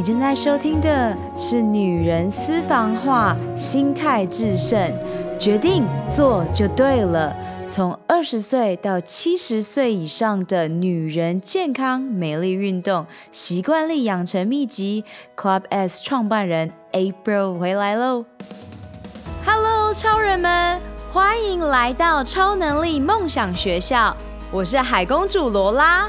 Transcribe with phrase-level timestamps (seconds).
[0.00, 4.90] 你正在收听的是《女人私房话》，心态致胜，
[5.38, 7.36] 决定做就对了。
[7.68, 15.04] 从二十岁到七十岁以上的女人健康、美丽、运动习惯力养成秘籍
[15.36, 18.24] ，Club S 创办人 April 回来喽
[19.44, 20.80] ！Hello，超人们，
[21.12, 24.16] 欢迎来到超能力梦想学校，
[24.50, 26.08] 我是海公主罗拉。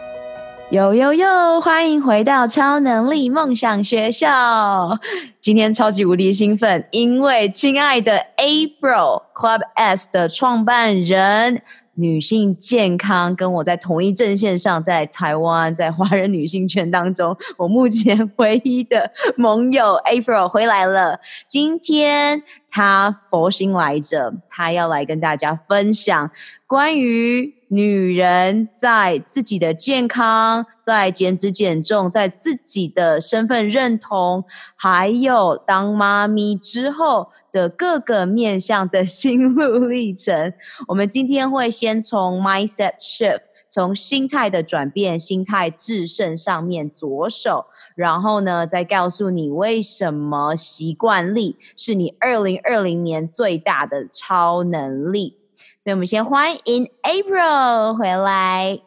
[0.71, 1.59] 呦呦呦！
[1.59, 4.97] 欢迎回到超能力梦想学校。
[5.41, 11.61] 今天超级无敌兴奋，因为亲爱的 April Club S 的创办人，
[12.01, 21.19] 女性健康跟我在同一阵线上，在台湾，在华人女性圈当中，我目前 唯一的盟友 April 回来了。
[21.47, 26.31] 今天她佛心来着，她要来跟大家分享
[26.65, 27.61] 关于。
[27.73, 34.43] 女人在自己的健康、在减脂减重、在自己的身份认同，
[34.75, 40.53] 还有当妈咪之后的各个面向的心路历程，
[40.87, 55.37] 我们今天会先从 mindset shift，从心态的转变、心态制胜上面着手，然后呢，再告诉你为什么习惯力是你二零二零年最大的超能力。
[55.79, 58.79] 所以，我们先欢迎 April 回来。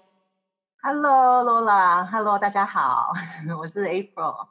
[0.83, 3.13] Hello，Lola，Hello，大家好，
[3.59, 4.49] 我是 April。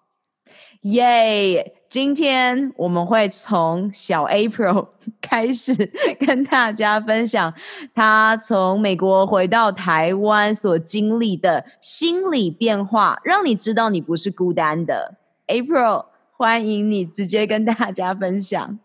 [0.82, 1.76] 耶！
[1.94, 4.88] 今天我们会从小 April
[5.22, 5.76] 开始
[6.20, 7.54] 跟大家分享，
[7.94, 15.20] 她从美国回到台湾所经历的心理变化，让你知道你不是孤单的。
[15.46, 18.80] April，欢迎你直接跟大家分享。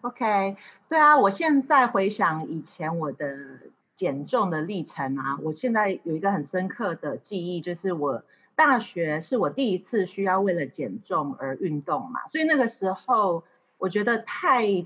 [0.00, 0.56] OK。
[0.88, 3.36] 对啊，我现在回想以前我的
[3.94, 8.22] 减重的历程啊，我现在有一个很深刻的记忆，就是我
[8.56, 13.44] 大学是我第一次需要为了减重而运动嘛，所以那个时候
[13.78, 14.84] 我觉得太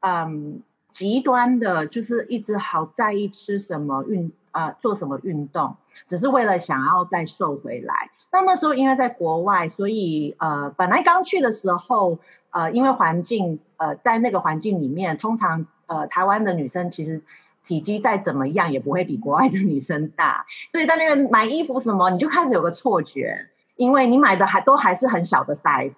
[0.00, 8.10] 嗯极端的，就是一直好在意吃什么运啊、呃、做什么运动，只是为了想要再瘦回来。
[8.32, 12.18] 那那时候因为在国外，所以呃本来刚去的时候。
[12.50, 17.20] 呃，因为环境，呃，在那个环境里面，通常，呃，台湾的女生其实
[17.68, 25.92] 体积再怎么样也不会比国外的女生大，所以在那边买衣服什么，你就开始有个错觉，因为你买的还都还是很小的 size。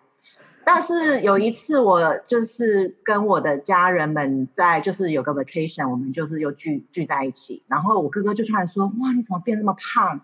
[0.65, 10.21] 但是有一次，我就是跟我的家人们在，就是有个 vacation，我们就是又聚聚在一起，然后我哥哥就突然说：“哇，你怎么变那么胖？”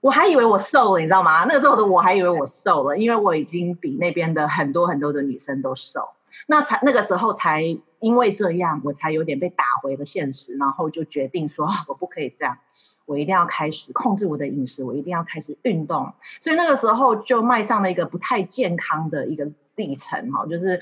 [0.00, 1.44] 我还以为我瘦了，你知道吗？
[1.44, 6.08] 那个时候的我还以为我瘦了，因为我已经比那边的很多很多的女生都瘦。
[6.48, 7.62] 那才那个时候才
[8.02, 12.58] 因为这样，我才有点被打回了现实，然后就决定说，我不可以这样，
[13.06, 16.12] 我一定要开始控制我的饮食，我一定要开始运动。
[16.42, 20.80] 所以那个时候就迈上了一个不太健康的一个历程哈，就是。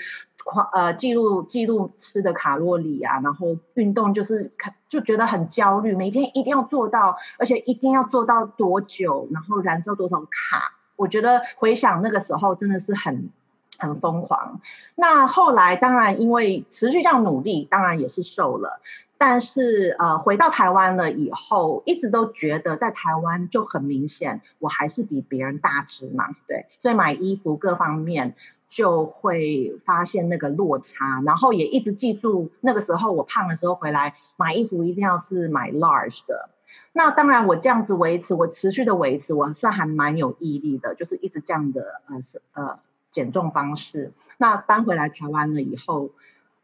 [0.72, 4.50] 呃，记录记录吃的卡路里啊，然后运动就是
[4.88, 10.72] 就觉得很焦虑，每天一定要做到，而且一定要做到多久，然后燃烧多少卡。
[10.96, 13.28] 我觉得回想那个时候真的是很
[13.80, 14.60] 很疯狂。
[14.94, 18.80] 那后来当然因为持续这样努力，当然也是瘦了。
[19.18, 28.36] 但是呃，回到台湾了以后，一直都觉得在台湾就很明显，我还是比别人大只嘛，对，所以买衣服各方面。
[28.70, 36.50] 就会发现那个落差，然后也一直记住那个时候我胖的时候回来买衣服一定要是买 large 的。
[36.92, 42.20] 那当然我这样子维持，我持续的维持，我算还蛮有毅力的，就是一直这样的呃
[42.52, 42.78] 呃
[43.10, 44.12] 减重方式。
[44.38, 46.10] 那搬回来台湾了以后，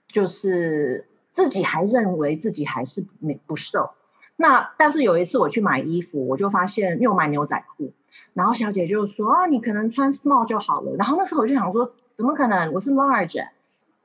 [0.09, 3.91] 就是自己还认为自己还是没不瘦。
[4.37, 7.93] 那但是有一次我去买衣服，我就发现，因为我买牛仔裤。
[8.35, 10.95] 然后小姐就说啊，你可能穿 small 就好了。
[10.97, 12.71] 然后那时候我就想说，怎么可能？
[12.73, 13.47] 我是 large，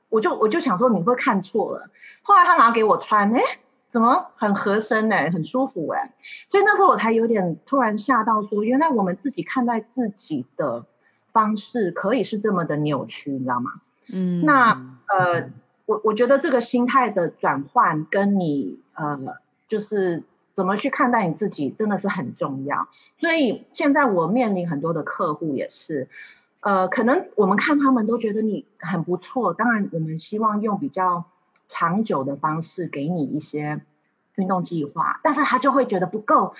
[0.08, 1.90] 我就我就想说你会看错了。
[2.22, 3.42] 后来他拿给我穿，哎，
[3.90, 5.16] 怎么很合身呢？
[5.30, 6.14] 很舒服哎。
[6.48, 10.86] 所以那时候我才有点突然吓到，说原来我们自己看待自己的
[11.32, 13.72] 方式可以是这么的扭曲，你知道吗？
[14.08, 14.44] 嗯。
[14.44, 14.72] 那
[15.06, 15.50] 呃，
[15.86, 19.18] 我我觉得这个心态的转换跟你呃，
[19.68, 20.22] 就是。
[20.54, 22.86] 怎么去看待你自己，真的是很重要。
[23.16, 26.08] 所以现在我面临很多的客户也是，
[26.60, 29.54] 呃，可能我们看他们都觉得你很不错。
[29.54, 31.24] 当然，我们希望用比较
[31.68, 33.80] 长久的方式给你一些
[34.34, 36.54] 运动计划，但是他就会觉得不够。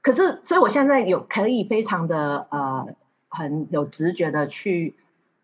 [0.00, 2.88] 可是，所以我现在有可以非常的呃
[3.32, 4.94] 很有直觉的去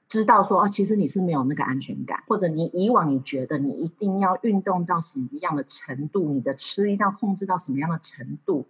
[0.08, 8.67] 知道说，哦，其实你是没有那个安全感，或者你以往你觉得你一定要运动到什么样的程度，你的吃一定要控制到什么样的程度，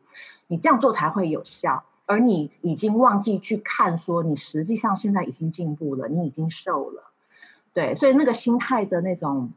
[0.46, 1.84] 你这样做才会有效。
[2.06, 7.10] 而你已经忘记去看，说你实际上现在已经进步了，你已经瘦了，
[7.74, 9.50] 对，所以那个心态的那种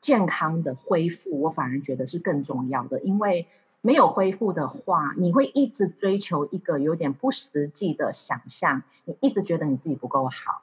[0.00, 3.00] 健康的恢复，我反而觉得是更重要的。
[3.00, 3.46] 因为
[3.86, 10.62] 没有恢复的话，你会一直追求一个有点不实际的想象，你一直觉得你自己不够好，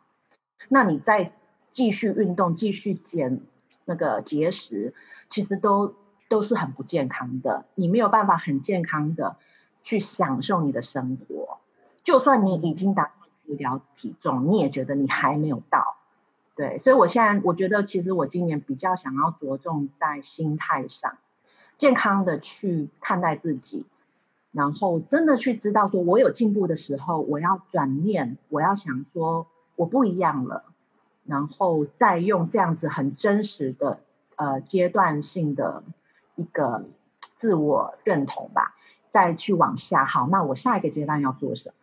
[0.67, 1.31] 那你再
[1.71, 3.39] 继续运动、继续减
[3.85, 4.93] 那个节食，
[5.29, 5.95] 其实都
[6.27, 7.65] 都是很不健康的。
[7.75, 9.37] 你没有办法很健康的。
[9.85, 11.57] 去享受你的生活，
[12.05, 13.11] 就算你已经达到
[13.45, 15.97] 目标体重，你也觉得你还没有到，
[16.55, 21.17] 对，所以我现在我觉得，其实我今年比较想要着重在心态上，
[21.77, 23.85] 健康的去看待自己，
[24.51, 30.63] 然后真的去知道说，我有进步的时候，我要转念，我要想说我不一样了，
[31.25, 33.99] 然后再用这样子很真实的
[34.35, 35.83] 呃阶段性的
[36.35, 36.85] 一个
[37.37, 38.75] 自我认同吧。
[39.11, 41.69] 再去往下，好，那我下一个阶段要做什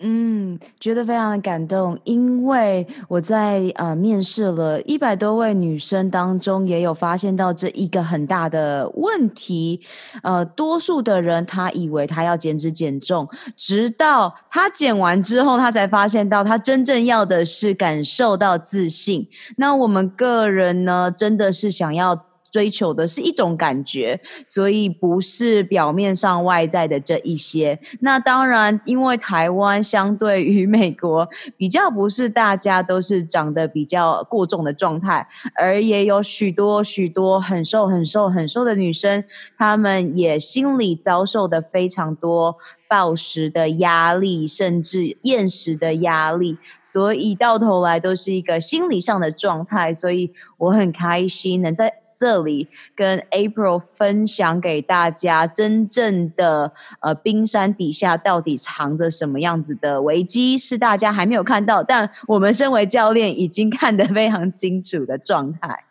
[0.00, 9.80] 嗯，觉得非常的感动，因为我在呃面试了一百多位女生当中，也有发现到这一个很大的问题，
[10.22, 19.28] 呃，多数的人他以为他要减脂减重，直到他减完之后，他才发现到他真正要的是感受到自信。
[19.56, 22.27] 那我们个人呢，真的是想要。
[22.50, 27.78] 追求的是一种感觉，所以不是表面上外在的这一些。
[28.00, 39.24] 那当然，因为台湾相对于美国，比较不是大家都是长得比较过重的状态，而也有许多许多很瘦、很瘦、很瘦的女生，
[39.56, 42.56] 她们也心里遭受的非常多
[42.88, 49.92] 暴食的压力，甚至厌食的压力，所以到头来都是一个心理上的状态。
[49.92, 51.92] 所以我很开心能在。
[52.18, 52.66] 这里
[52.96, 65.84] 跟 April 分享给大家，真正的呃冰山底下到底藏着什么样子的危机，是大家还没有看到，但我们身为教练已经看得非常清楚的状态。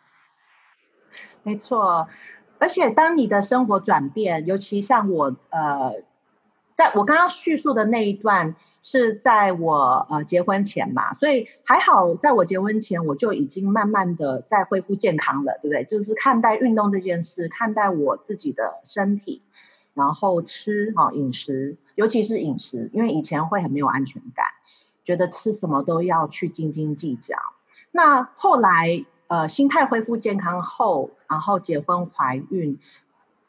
[1.42, 2.06] 没错，
[2.58, 5.94] 而且当你的生活转变，尤其像我呃，
[6.76, 8.54] 在我刚刚叙述的那一段。
[8.90, 15.84] 是在我呃结婚前嘛，所以还好，在我结婚前我就已经慢慢的在恢复健康了，对不对？
[15.84, 19.42] 就是看待运动这件事，看待我自己的身体，
[19.92, 24.46] 然后吃哈、哦、饮食，尤其是饮食，因为以前会很没有安全感，
[25.04, 27.36] 觉得吃什么都要去斤斤计较。
[27.90, 32.78] 那后来呃心态恢复健康后，然后结婚怀孕，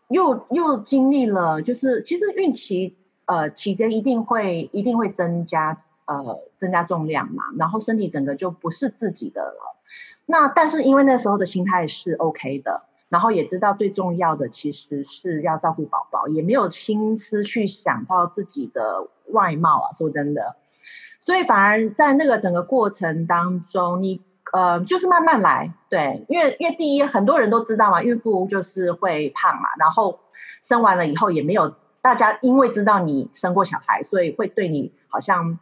[0.09, 2.97] 又又经历了，就是其实孕期。
[3.30, 9.78] 呃，期间一定会一定会增加呃增加重量嘛，然后身体整个就不是自己的了。
[10.26, 19.94] 那但是因为那时候的心态是 OK 的，然后也知道最重要的其实是要照顾宝宝，也没有心思去想到自己的外貌啊。
[19.96, 20.56] 说真的，
[21.24, 24.24] 所以反而在那个整个过程当中，你
[24.54, 30.20] 呃就是慢慢来，对，因为因为第一很多人都知道嘛，孕妇就是会胖嘛，然后
[30.63, 31.75] 生完了以后也没有。
[32.01, 35.60] 大家因为知道你生过小孩，所以会对你好像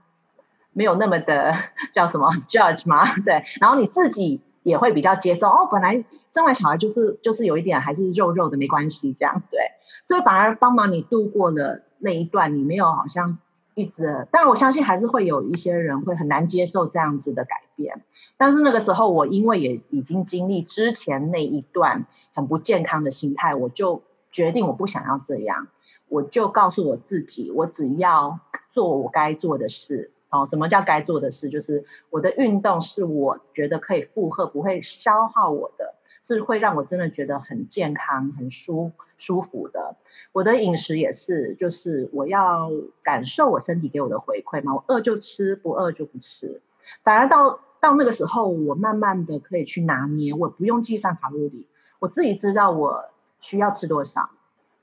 [0.73, 1.55] 没有那么的
[1.91, 3.15] 叫什么 judge 吗？
[3.25, 5.67] 对，然后你自己也会比较接受哦。
[5.71, 9.59] 本来生完小孩就是就是有一点还是肉肉的，没关系这样对，
[10.07, 13.39] 所以反而帮忙你度过了那一段，你没有好像
[13.73, 14.27] 一直。
[14.31, 18.03] 但我相信还是会有一些人会很难接受这样子的改变。
[18.37, 25.67] 但是那个时候我因为也已经经历之前那一段很不健康的心态，我就决定我不想要这样。
[26.09, 28.39] 我就告诉我自己，我只要
[28.71, 30.11] 做我该做的事。
[30.29, 31.49] 哦，什么叫该做的事？
[31.49, 39.95] 就是我的运动是我觉得可以负荷，不会消耗我的，是会让我真的觉得很健康、很舒舒服的。
[40.33, 42.69] 我的饮食也是，就是我要
[43.03, 44.75] 感受我身体给我的回馈嘛。
[44.75, 46.61] 我饿就吃，不饿就不吃。
[47.03, 51.67] 反而到到那个时候，我慢慢的可以去拿捏，我不用计算卡路里，
[51.99, 53.05] 我自己知道我
[53.39, 54.29] 需要吃多少。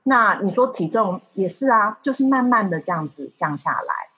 [0.06, 4.08] 那你说体重也是啊，就是慢慢的这样子降下来，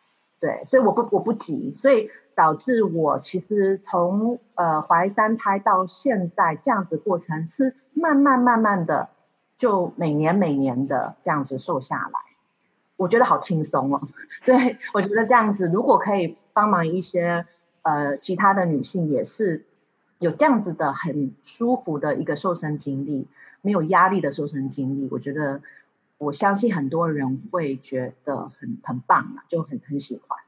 [0.40, 9.08] 对，所以我不我不急，所以导致我其实从呃怀三胎到现在这样子过程是慢慢慢慢的
[9.56, 12.18] 就每年每年的这样子瘦下来，
[12.96, 14.02] 我觉得好轻松哦，
[14.42, 17.46] 所以我觉得这样子如果可以帮忙一些
[17.82, 19.64] 呃其他的女性也是
[20.18, 23.28] 有这样子的很舒服的一个瘦身经历，
[23.66, 25.60] 没有压力的瘦身经历，我觉得
[26.18, 30.38] 我相信很多人会觉得很很棒啊，就很很喜欢。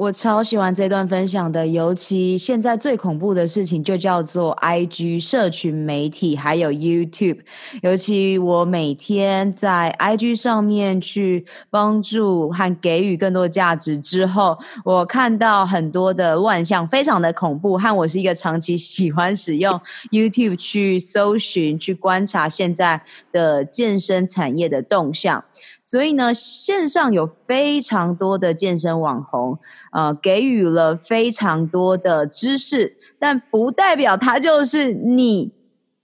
[0.00, 7.40] 我超喜欢这段分享的，尤其现在最恐怖的事情就叫做 IG 社群媒体，还有 YouTube。
[7.82, 17.76] 尤其我每天在 IG 上面去帮助和给予更多价值之后，我看到很多的乱象，非常的恐怖。
[17.76, 19.78] 和我是一个长期喜欢使用
[20.10, 25.44] YouTube 去搜寻、去观察现在的健身产业的动向。
[25.82, 29.58] 所以呢，线上有非常多的健身网红，
[29.90, 35.52] 呃，给予了非常多的知识，但不代表它就是你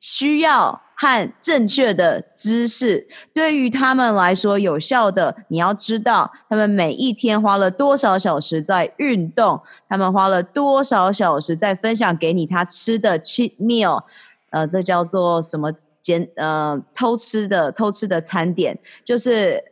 [0.01, 3.07] 需要和正确的知识。
[3.33, 14.03] 对于他们来说，有效的，你要知道他们每一天花了多少小时在运动，他们花了多少小时在分享给你他吃的 cheat meal，
[14.51, 15.73] 呃，这叫做什么？
[16.03, 19.63] 简呃，偷吃的偷吃的餐点，就是。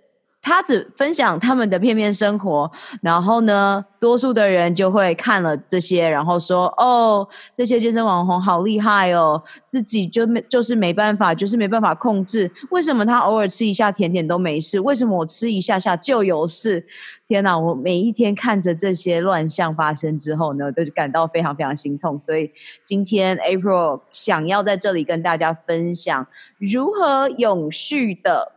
[0.44, 2.70] 他只分享他们的片面生活，
[3.00, 12.52] 然后呢，多数的人就会看了这些，然后说：“哦，这些健身网红好厉害哦，自己就没就是没办法，就是没办法控制。
[12.68, 14.78] 为什么他偶尔吃一下甜点都没事？
[14.78, 16.86] 为什么我吃一下下就有事？
[17.26, 17.58] 天哪！
[17.58, 22.18] 我每一天看着这些乱象发生之后呢，都感到非常非常心痛。
[22.18, 26.26] 所以今天 April 想要在这里跟大家分享
[26.58, 28.52] 如何永续的。”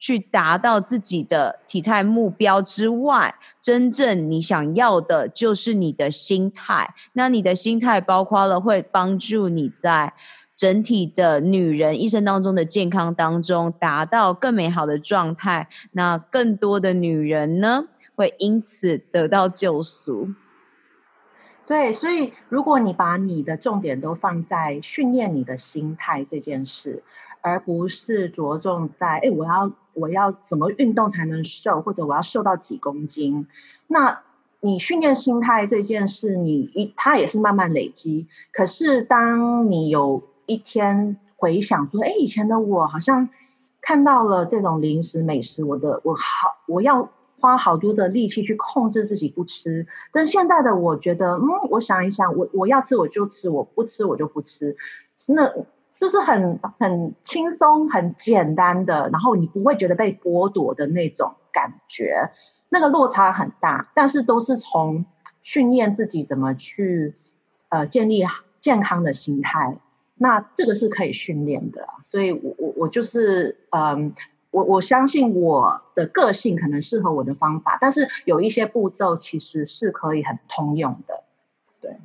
[0.00, 6.94] 去达到自己的体态目标之外，真正你想要的就是你的心态。
[7.12, 10.12] 那你的心态包括了会帮助你在
[10.56, 15.68] 整体的女人一生当中的健康当中达到更美好的状态。
[15.92, 20.30] 那更多的女人呢，会因此得到救赎。
[21.66, 27.04] 对，所以如果你把你的重点都放在训练你的心态这件事，
[27.42, 33.46] 而不是着重在哎，我要我要怎么运动才能瘦，或者我要瘦到几公斤？
[33.86, 34.20] 那
[34.60, 38.26] 你训练心态这件事，你一它也是慢慢累积。
[38.52, 43.28] 可是当你有一天回想说，哎，以前的我好像
[43.80, 49.86] 看到了这种零食美食，我的我好我要花好多的力气去控制自己不吃。
[50.12, 54.76] 但现在的我觉得，嗯，我想一想，我我要吃我就吃，我不吃我就不吃。
[55.26, 55.50] 那。
[56.00, 62.30] 就是很很轻松、很简单的，然后你不会觉得被剥夺的那种感觉，
[62.70, 63.90] 那个落差很大。
[63.94, 65.04] 但是都是从
[65.42, 67.14] 训练自己怎么去
[67.68, 68.24] 呃建立
[68.60, 69.76] 健康的心态，
[70.14, 71.86] 那这个是可以训练的。
[72.02, 74.14] 所以我我我就是嗯，
[74.50, 81.24] 我我相信我的个性可能适合我的方法，但是有一些步骤其实是可以很通用的，
[81.82, 81.98] 对。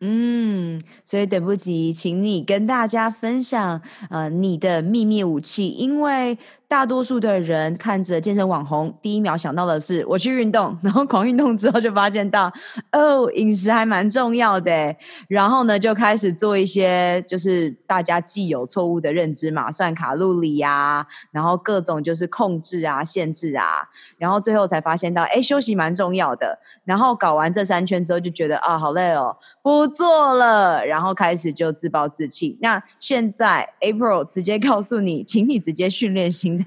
[0.00, 6.38] 嗯，所以等不及，请你跟大家分享，呃，你的秘密武器，因为。
[6.70, 12.44] 大多数的人看着健身网红，第一秒想到的是我去运动， 然后狂运动之后就发现到，
[12.92, 14.94] 哦，饮食还蛮重要的，
[15.26, 32.56] 然后呢就开始做一些就是大家既有错误的认知嘛，算卡路里啊，然后各种就是控制啊、限制啊，然后最后才发现到，哎，休息蛮重要的，然后搞完这三圈之后就觉得啊，好累哦，不做了，然后开始就自暴自弃。
[32.62, 36.59] 那现在 April 直接告诉你，请你直接训练心。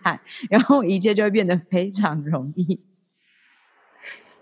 [0.49, 2.79] 然后一切就会变得非常容易。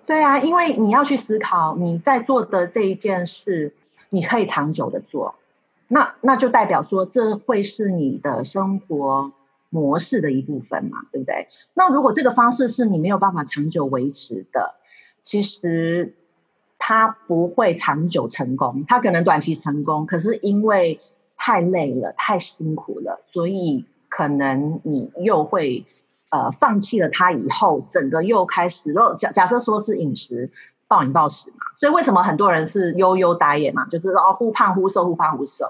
[0.04, 3.74] 对啊，因为你要去思考你在做的这一件事，
[4.10, 5.36] 你可以长久的做，
[5.88, 9.32] 那那就代表说这会是你的生活
[9.70, 11.48] 模式的一部分嘛，对不对？
[11.76, 14.76] 那如果这个方式是你没有办法长久维持的，
[15.22, 16.14] 其实
[16.78, 21.00] 它不会长久成功，它可能短期成功，可是因为
[21.38, 23.86] 太累了、太辛苦了，所以。
[24.12, 25.86] 可能你又会
[26.30, 28.92] 呃放弃了它以后，整个又开始。
[28.92, 30.52] 若假假设说是饮食
[30.90, 35.66] 暴饮暴食嘛，所以为什么很多人是悠悠打野嘛，就是哦忽胖忽瘦，忽胖忽瘦。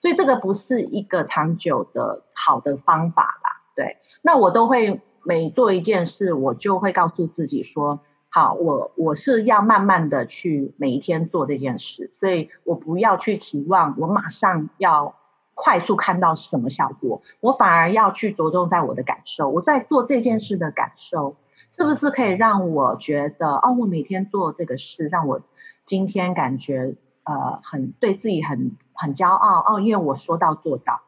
[0.00, 3.60] 所以这个不是一个长久的好的方法啦。
[3.74, 15.16] 对，那我都会每做一件事，我就会告诉自己说，好，我我是要慢慢的去每一天做这件事，所以我不要去期望我马上要。
[15.62, 19.50] 快速看到什么效果，我反而要去着重在我的感受。
[19.50, 21.36] 我在做这件事的感受，
[21.70, 25.42] 是不是可以让我觉得哦，我每天做这个事，让我
[25.84, 31.02] 今天感觉呃很对自己很很骄傲哦，因为我说到做到，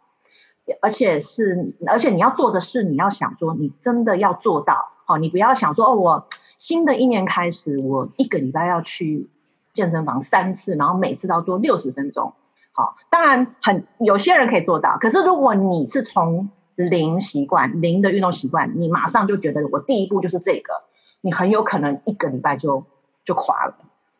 [0.83, 6.29] 而且是而且你要做的事，你要想说你真的要做到哦，你不要想说哦，我
[6.59, 9.31] 新的一年开始，我一个礼拜要去
[9.73, 12.35] 健身房三次，然后每次都要做六十分钟。
[12.75, 20.83] 好，当然很有些人可以做到，可是如果你是从零习惯、零的运动习惯，你马上就觉得我第一步就是这个，
[21.21, 22.85] 你很有可能一个礼拜就
[23.27, 23.75] 就垮了。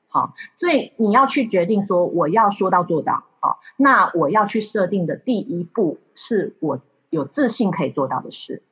[0.09, 3.25] 好，所以你要去决定说我要说到做到。
[3.41, 6.79] 好，那我要去设定的第一步是我
[7.09, 8.63] 有自信可以做到的事，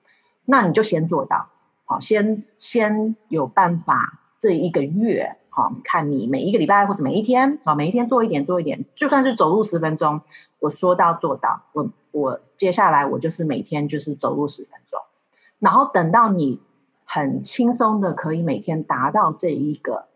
[0.45, 1.49] 那你就先做到。
[1.87, 5.39] 好，先先有办法这一个月。
[5.85, 10.21] 看你每一个礼拜或者每一天，啊，每一天做一点做一点，就算是走路十分钟，
[10.59, 11.63] 我说到做到。
[11.73, 15.01] 我我接下来我就是每天就是走路十分钟，
[15.59, 16.61] 然后等到你
[17.05, 20.07] 很轻松的可以每天达到这一个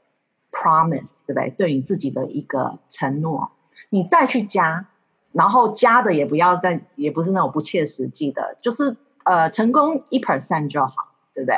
[0.52, 1.50] promise，对不对？
[1.50, 3.50] 对你自己的一个承诺，
[3.90, 4.86] 你再去加，
[5.32, 11.56] 然后加的也不要再，也不是那种不切实际的，就是呃成功一 percent 就好，对不对？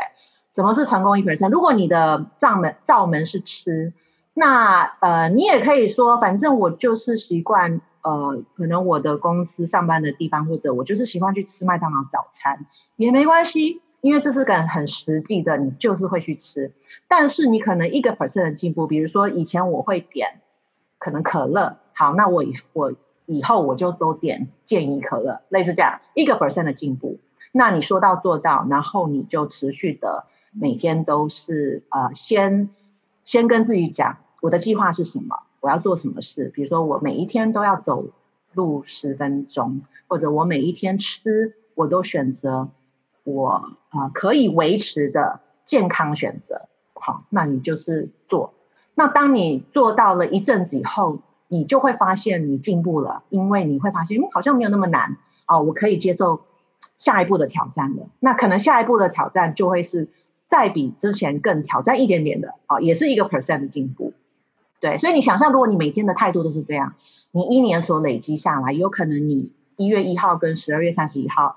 [0.56, 3.92] 什么是成功一百分如果你的罩门罩门是吃，
[4.32, 12.64] 那呃，你也可以说，反正我就是习惯，呃，可能我的公司上班的地方，或者我就是喜欢去吃麦当劳早餐，
[12.96, 16.72] 也没关系，因为这是个很实际的，你就是会去吃。
[17.06, 20.40] 但是你可能一个 percent 的进步，比如说以前我会点
[20.98, 22.94] 可能可乐，好，那我以我
[23.26, 27.18] 以后我就都点健怡可乐，类似这样一个 percent 的进步。
[27.52, 30.24] 那你说到做到，然后你就持续的。
[30.58, 32.70] 每天都是呃，先
[33.24, 36.50] 先跟自己讲我的计划是什么，我要做什么事。
[36.54, 38.06] 比如说，我每一天都要走
[38.54, 42.68] 路十分钟，或者我每一天吃，我都选择
[43.24, 46.62] 我啊、可以维持的健康选择。
[46.94, 48.54] 好，那你就是做。
[48.94, 56.40] 那当你做到了一阵子以后，你就会发现你进步了，因为你会发现，嗯，好像没有那么难哦，我可以接受
[56.96, 58.08] 下一步的挑战了。
[58.20, 60.08] 那可能下一步的挑战就会是。
[60.48, 64.12] 再比之前更挑战一点点的啊，也是一个 percent 的进步，
[64.80, 66.94] 对，所以你想象，如果你每天的态度都是这样，
[67.32, 71.56] 你一年所累积下来，有可能你一月一号跟十二月三十一号，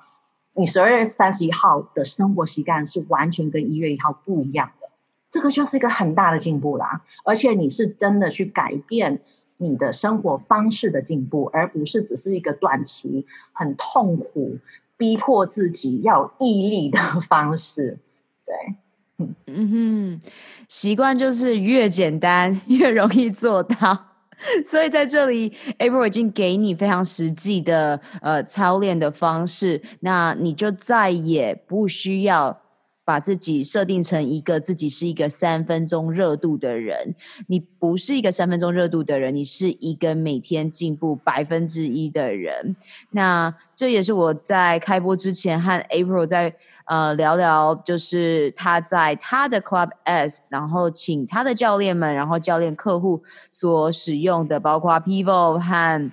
[0.54, 4.90] 你十二月三十一号的生活习惯是完全跟一月一号不一样的，
[5.32, 9.22] 这个就是一个很大的进步啦，而且你是真的去改变
[9.58, 14.58] 你的生活方式的进步，而不是只是一个短期很痛苦、
[14.98, 17.00] 逼迫自己要毅力的
[17.30, 18.00] 方式。
[18.50, 20.22] 对，嗯哼，
[20.68, 24.08] 习惯就是越简单越容易做到，
[24.66, 32.60] 所以在这里，April 已经给你非常实际的呃操练的方式，那你就再也不需要
[33.06, 37.14] 把自己设定成一个自己是一个三分钟热度的人，
[37.48, 42.76] 你不是一个三分钟热度的人，你是一个每天进步百分之一的人。
[43.12, 46.56] 那这也是我在开播之前和 April 在。
[46.90, 53.22] 呃，聊聊就是他在他的 Club S，然后请他的教练们，然后教练客户
[53.52, 56.12] 所使用的，包括 Pivo 和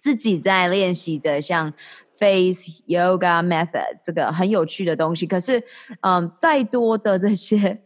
[0.00, 1.70] 自己在练习的，像
[2.18, 5.26] Face Yoga Method 这个很有趣的东西。
[5.26, 5.62] 可是，
[6.00, 7.82] 嗯、再多的这些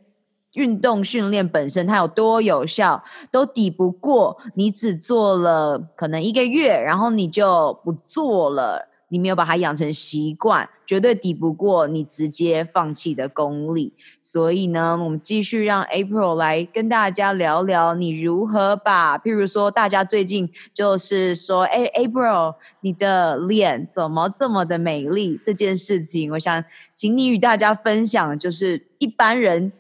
[0.52, 8.89] 运动训练本身，它有多有效，都抵不过你只做了可能一个月，然后你就不做了。
[9.10, 13.92] 你没有把它养成习惯，绝对抵不过你直接放弃的功力。
[14.22, 29.72] 所以呢，我们继续让 April 来跟大家聊聊，你如何把，譬如说，大家最近就是说，哎，April，你的脸怎么这么的美丽这件事情，我想请你与大家分享，就是一般人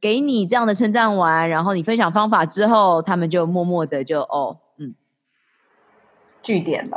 [0.00, 4.56] 给你这样的称赞完，然后你分享方法之后，他们就默默的就哦。
[6.48, 6.96] 据点了，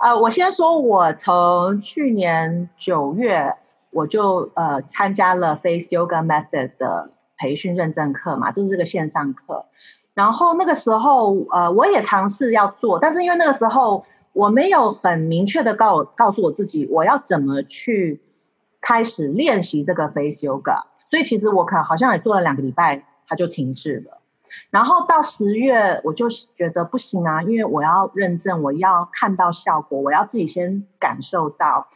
[0.00, 3.54] 呃，我先说，我从去年九月
[3.90, 9.66] 我就呃参加了 Face Yoga Method 的培训认证课嘛，这是个线上课。
[10.14, 18.22] 然后那个时候呃我也尝试要做，但是因为那个时候我没有很明确的告告诉我自己我要怎么去
[18.80, 24.15] 开始练习这个 Face Yoga，所以其实我可好像也做了两个礼拜，它就停滞了。
[24.70, 31.88] 然后到十月，我就觉得不行啊，因为我要认证，我要看到效果，我要自己先感受到，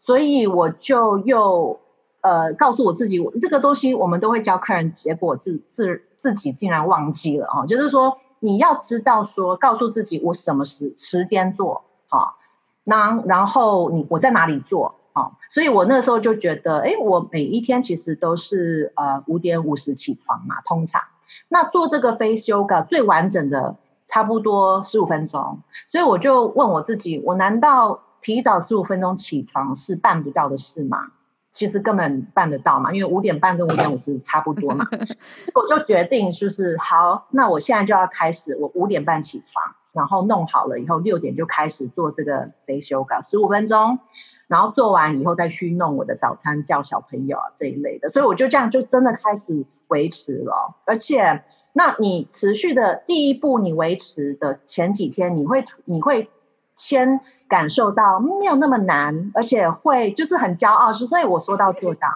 [0.00, 1.80] 所以我就又
[2.20, 12.36] 呃告诉我自己，我这个东西我们都会教客人，结果自自自己竟然忘记了哦，就是说你要知道说，告诉自己我什么时时间做好，
[12.84, 21.02] 那然后你我在哪里做好，所以我那时候就觉得，哎，我每一天其实都是呃五点五十起床嘛，通常。
[21.48, 25.60] 那做这个 Face Yoga 最完整的差不多十五分钟，
[25.90, 31.08] 所以我就问我自己：我难道提早十五分钟起床是办不到的事吗？
[31.52, 34.86] 其实根本办得到嘛，因为五点半跟五点五十差不多嘛。
[35.54, 43.98] 我就决定就是好，那我现在就要开始，我五点半起床，然后弄好了以后，六点就开始做这个 face yoga，十五分钟，
[44.46, 56.28] 然后做完以后再去弄我的早餐，叫小朋友啊这一类的，所以我就这样就真的开始维持了，而且那你持续的第一步，你维持的前几天，你会你会
[56.76, 62.08] 先感受到没有那么难，而且会就是很骄傲，所以我说到做到，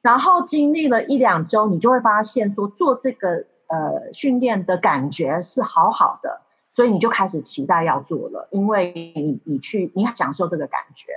[0.00, 6.40] 然后经历了一两周，你就会发现说做这个呃训练的感觉是好好的。
[6.74, 11.12] 所以你就开始期待要做了，因为你你去你要享受这个感觉，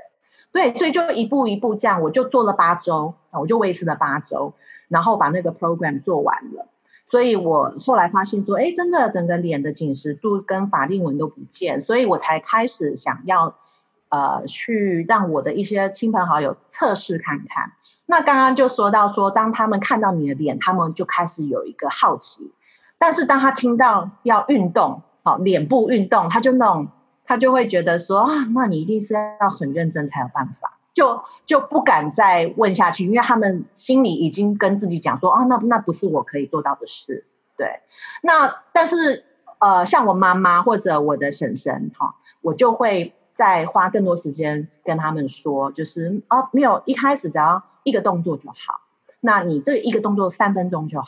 [0.51, 4.53] 对，所以就一步一步这样，我就做了八周，我就维持了八周，
[4.89, 6.67] 然后把那个 program 做完了。
[7.07, 13.55] 所以我后来发现说，哎，真的整个脸的紧实度跟法令纹都不见，所以我才开始想要
[14.09, 17.71] 呃去让我的一些亲朋好友测试看看。
[18.05, 22.51] 那刚刚就说到说，当他们看到你的脸，他们就开始有一个好奇，
[22.97, 25.01] 但是当他听到要运动。
[25.25, 26.87] 好，脸部运动，他就那种，
[27.25, 37.25] 他就会觉得说啊，那你一定是要很认真才有办法，就就不敢再问下去，因为他们心里已经跟自己讲说啊，那那不是我可以做到的事，
[37.57, 37.79] 对。
[38.21, 39.25] 那但是
[39.57, 48.81] 呃，像我妈妈或者我的婶婶哈，我就会再花更多时间跟他们说，就是啊，没有，一开始只要一个动作就好，
[49.21, 51.07] 那你这一个动作三分钟就好，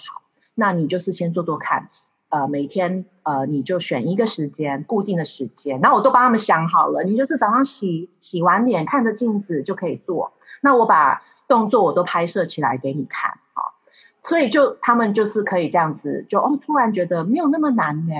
[0.56, 1.90] 那你就是先做做看。
[2.30, 7.04] 呃，每天呃，你就选一个时间，固定的时间，然后我都帮他们想好了。
[7.04, 10.32] 你就是早上洗洗完脸，看着镜子就可以做。
[10.62, 13.74] 那我把动作我都拍摄起来给你看，好，
[14.22, 18.14] 所以就他们就是可以这样子，就哦，突然觉得没有那么难呢。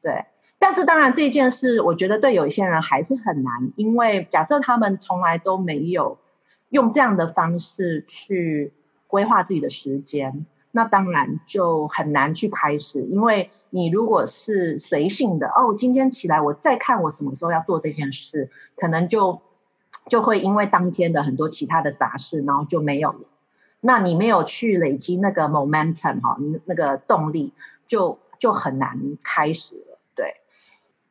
[0.00, 0.24] 对。
[0.58, 6.16] 但是当然这件事，我觉得对有一些人还是很难，因为假设他们从来都没有
[6.70, 8.72] 用这样的方式去
[9.08, 10.46] 规划自己的时间。
[10.76, 19.40] 那当然就很难去开始，因为你如果是随性的哦，今天起来我再看我什么时候要做这件事，可能就
[20.08, 23.20] 就会因为当天的很多其他的杂事，然后就没有了。
[23.80, 27.52] 那你没有去累积那个 momentum 哈，那个动力
[27.86, 29.93] 就就很难开始了。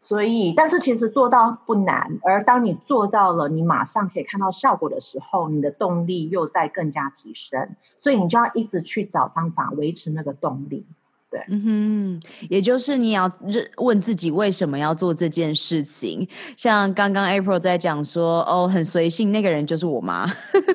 [0.03, 10.85] 所以，但是其实做到不难，而当你做到了，你马上可以看到效果的时候，你的动力又在更加提升，所以你就要一直去找方法维持那个动力。
[11.33, 13.31] 对，嗯哼，也就是你要
[13.77, 16.27] 问自己为什么要做这件事情。
[16.55, 20.27] 像刚刚 April 在讲说，哦，很随性，那个人就是我妈。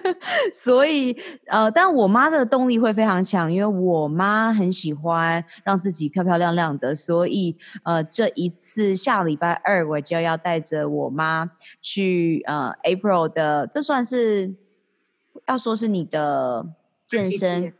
[0.52, 1.16] 所以，
[1.46, 6.92] 呃，但我妈的动力会非常强，因为我妈很喜欢让自己漂漂亮亮的。
[6.92, 14.56] 所以，呃，这一次下礼拜二，我就要带着我妈去，呃，April 的，这算是
[15.46, 16.66] 要说是你的
[17.06, 17.72] 健身。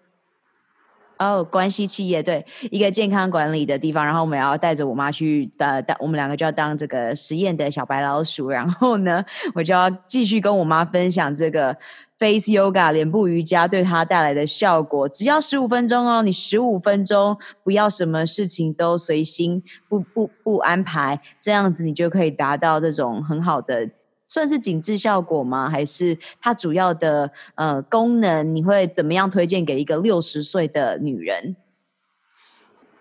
[1.18, 11.76] 哦，关系企业对一个健康管理的地方，然后我们要带着我妈去，呃，当我们两个就要当这个实验的小白老鼠，然后呢，我就要继续跟我妈分享这个
[12.18, 15.08] face yoga 脸部瑜伽对她带来的效果。
[15.08, 23.90] 只要十五分钟哦，你十五分钟不要什么事情都随心，不不不安排，这样子你就可以达到这种很好的。
[24.28, 25.68] 算是紧致效果吗？
[25.68, 28.54] 还是它主要的呃功能？
[28.54, 31.56] 你会怎么样推荐给一个六十岁的女人？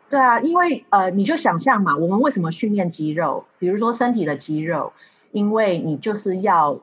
[0.09, 3.43] 对啊，因为呃，你就想象嘛，我们为什么训练肌肉？
[3.59, 4.93] 比如说身体的肌肉，
[5.33, 6.79] 因为你就是要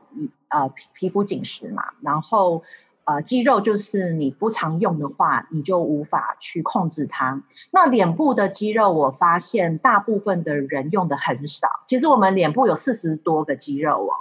[0.49, 2.63] 呃皮皮肤紧实嘛，然后
[3.05, 7.43] 呃肌肉就是你不常用的话，你就无法去控制它。
[7.71, 11.69] 那脸部的肌肉，我发现大部分的人用的很少。
[11.89, 14.13] 其实我们脸部有四十多个肌肉哦。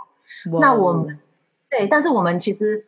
[0.59, 1.19] 那我们
[1.69, 2.85] 对，但是我们其实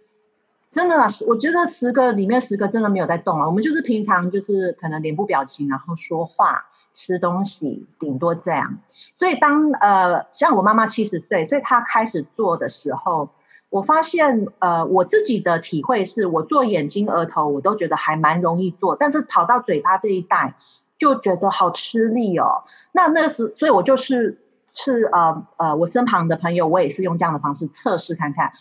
[0.72, 0.96] 真的，
[1.28, 3.48] 我觉得十个里面十个真的没有在动啊。
[3.48, 8.78] 我们就是平常就是可能脸部表情，然后说话、吃东西，顶多这样。
[9.18, 13.30] 所以当呃，像我妈妈七十岁，所以她开始做的时候，
[13.70, 20.54] 我发现呃，我自己的体会是我做眼睛、额头，我都觉得还蛮容易做，但是跑到嘴巴这一带
[20.98, 22.64] 就觉得好吃力哦。
[22.92, 24.40] 那那时，所以我就是。
[24.76, 28.52] 是呃呃，我身旁的朋友，我也是用这样的方式测试看看，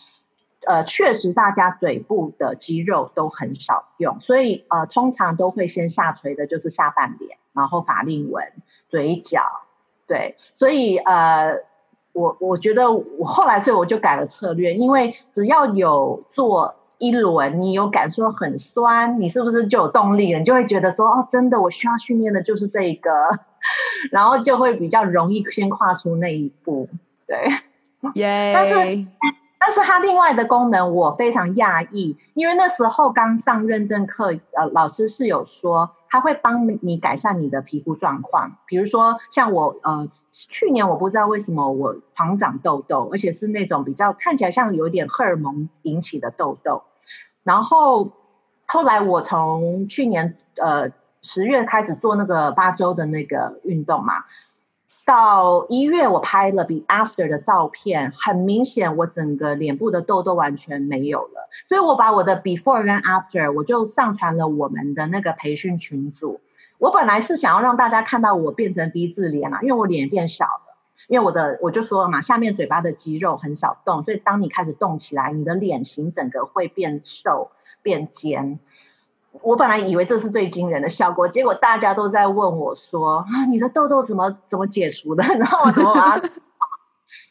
[0.65, 8.43] 呃，确实大家嘴部的肌肉都很少用，所以呃，通常都会先下垂的就是下半脸，然后法令纹、
[8.89, 9.41] 嘴角，
[10.07, 11.57] 对，所以呃，
[12.13, 20.39] 我我觉得我后来所以我就改了策略，因为只要有做一轮，你有感受很酸，你是不是就有动力了？
[20.39, 23.11] 你就会觉得说，哦，真的，我需要训练的就是这个。
[24.11, 26.89] 然后就会比较容易先跨出那一步，
[27.27, 27.49] 对，
[28.15, 28.51] 耶。
[28.53, 29.07] 但是，
[29.59, 38.57] 但是它另外的功能我非常讶异，因为那时候刚上认证课，呃，老师是有说他会帮你改善你的皮肤状况。
[38.67, 46.83] 比如说，像我呃，去年我不知道为什么我狂长痘痘，而且是那种比较看起来像有点荷尔蒙引起的痘痘。
[47.43, 48.11] 然后
[48.65, 50.91] 后来我从去年呃
[51.25, 54.25] 十月开始做那个八周的那个运动嘛。
[55.05, 61.49] 到一月，我拍了比 after 的照片，很明显，我整个脸部的痘痘完全没有了。
[61.67, 66.41] 所以我把我的 before 跟 after 我就上传了我们的那个培训群组。
[66.77, 77.51] 我本来是想要让大家看到我变成 V 字脸啊，因为我脸变小了，因为我的我就说了嘛，下面嘴巴的肌肉很少动，所以当你开始动起来，你的脸型整个会变瘦
[77.83, 78.59] 变尖。
[79.41, 85.23] 我本来以为这是最惊人的效果，结果大家都在问我说：“啊，你的痘痘怎么怎么解除的？
[85.37, 86.29] 然后我怎么把它？”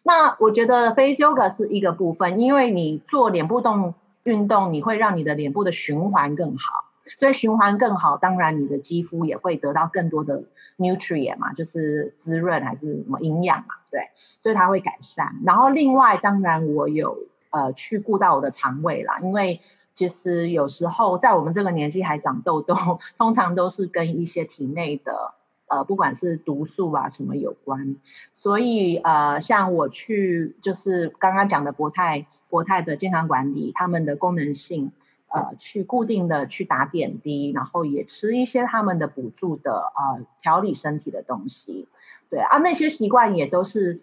[0.04, 6.84] 那我觉得 Face Yoga 是一个部分，因为你做脸部动运动，你会让你的脸部的循环更好，
[7.18, 10.44] 所以循环更好，当然你的肌肤也会得到更多的
[10.78, 14.10] nutrient 嘛，就是滋润还是什么营养嘛，对，
[14.42, 15.36] 所以它会改善。
[15.44, 17.18] 然后另外，当然我有
[17.50, 19.60] 呃去顾到我的肠胃啦，因为。
[19.94, 22.74] 其实有时候在我们这个年纪还长痘痘，
[23.16, 25.34] 通常都是跟一些体内的
[25.68, 27.96] 呃，不管是毒素啊什么有关。
[28.32, 34.90] 所以呃，像我去就是刚刚讲的博泰博泰的健康管理，他们的功能性
[35.28, 41.86] 呃，去固定的去打点滴，然后也吃一些他们的补助的呃调理身体的东西。
[42.28, 44.00] 对啊，那些习惯也都是。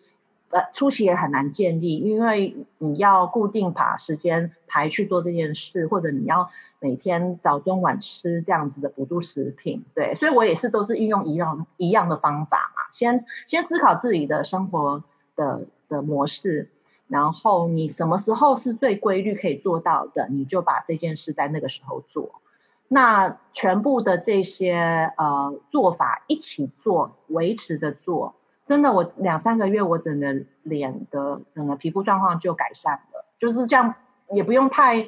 [0.51, 15.03] 呃，初期也很难建立，因为你要固定把时间排去做这件事，或者你要每天早中晚吃这样子的补助食品，对，所以我也是都是运用一样一样的方法嘛，先先思考自己的生活
[15.35, 16.69] 的的模式，
[17.07, 22.41] 然后你什么时候是最规律可以做到的，你就把这件事在那个时候做，
[22.89, 28.35] 那全部的这些呃做法一起做，维持的做。
[28.67, 33.95] 真的，我两三个月，我整个脸的整个皮肤状况就改善了，就是这样，
[34.31, 35.01] 也不用太，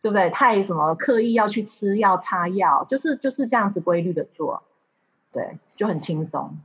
[0.00, 0.30] 对不对？
[0.30, 4.62] 太什么刻意要去吃药、擦药，就是就是这样子规律的做，
[5.32, 6.58] 对，就很轻松，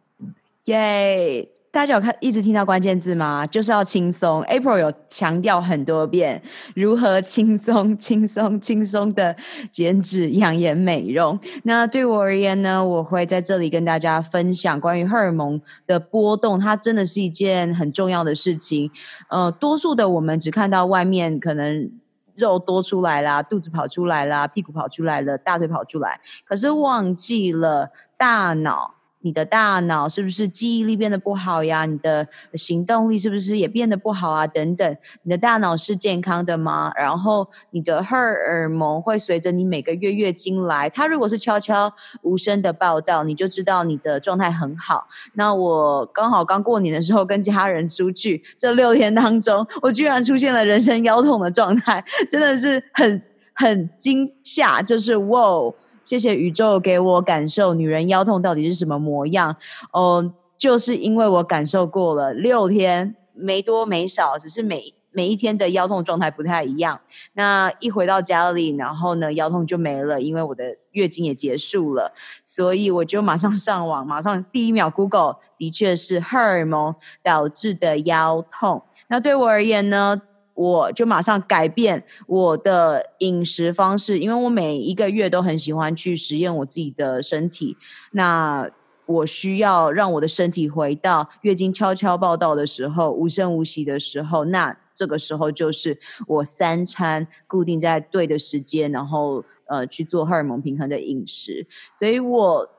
[0.65, 1.49] 耶。
[1.75, 3.45] 大家有看一直听到关键字吗？
[3.45, 4.41] 就是要轻松。
[4.43, 6.41] April 有强调很多遍，
[6.73, 9.35] 如何轻松、 轻松、轻松的
[9.73, 11.37] 减脂、养颜、美容。
[11.63, 18.89] 那对我而言呢，我会在这里跟大家分享关于荷尔蒙的波动，它真的是一件很重要的事情。
[19.29, 21.91] 呃，多数的我们只看到外面可能
[22.35, 28.94] 肉多出来啦，肚子跑出来啦，屁股跑出来了，大腿跑出来，可是忘记了大脑。
[29.25, 31.87] 你的大脑是不是记忆力变得不好呀？
[31.87, 34.45] 你的行动力是不是也变得不好啊？
[34.45, 36.91] 等等，你的大脑是健康的吗？
[36.95, 45.07] 然后你的荷尔蒙会随着你每个月月经来，它如果是悄悄无声的报道，你就知道你的状态很好。
[45.33, 53.19] 那我刚好刚过年的时候跟家人出去，这六天当中，我居然出现了人生腰痛的状态，真的是很
[53.55, 55.73] 很惊吓，就是哇！
[56.05, 59.57] 谢谢宇宙给我感受女人腰痛到底是什么模样。
[59.91, 67.01] 哦，就是因为我感受过了六天，没多没少，只是每每一天的腰痛状态不太一样。
[67.33, 72.13] 那一回到家里，然后呢，腰痛就没了，因为我的月经也结束了，
[72.43, 78.83] 所以我就马上上网，马上第一秒 Google，的确是荷尔蒙导致的腰痛。
[79.07, 80.21] 那对我而言呢？
[80.55, 87.77] 我就马上改变我的饮食方式，因为我每一个月都很喜欢去实验我自己的身体。
[88.11, 88.69] 那
[89.05, 94.45] 我需要让我的身体回到月经悄悄报道的时候，无声无息的时候。
[94.45, 101.67] 那这个时候就是我三餐固定在对的时间，然后呃去做荷尔蒙平衡的饮食。
[101.93, 102.69] 所以我。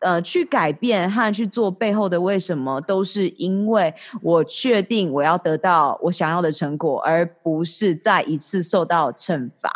[0.00, 9.70] 呃，去改变和去做背后的为什么，都是因为我确定我要得到我想要的成果，而不是再一次受到惩罚。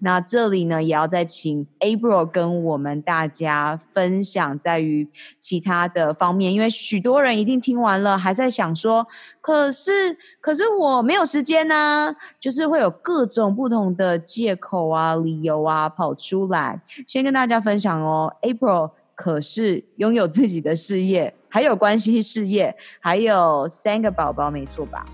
[0.00, 5.06] 那这里呢，也要再请 April 跟我们大家分享在于
[5.38, 9.06] 其他的方面，因为许多人一定听完了，还在想说，
[9.42, 16.80] 可是可是我没有时间呢，就是会有各种不同的借口啊、理由啊跑出来。
[17.06, 18.92] 先跟大家分享哦，April。
[19.18, 25.04] 可是拥有自己的事业，还有关系事业，还有三个宝宝，没错吧？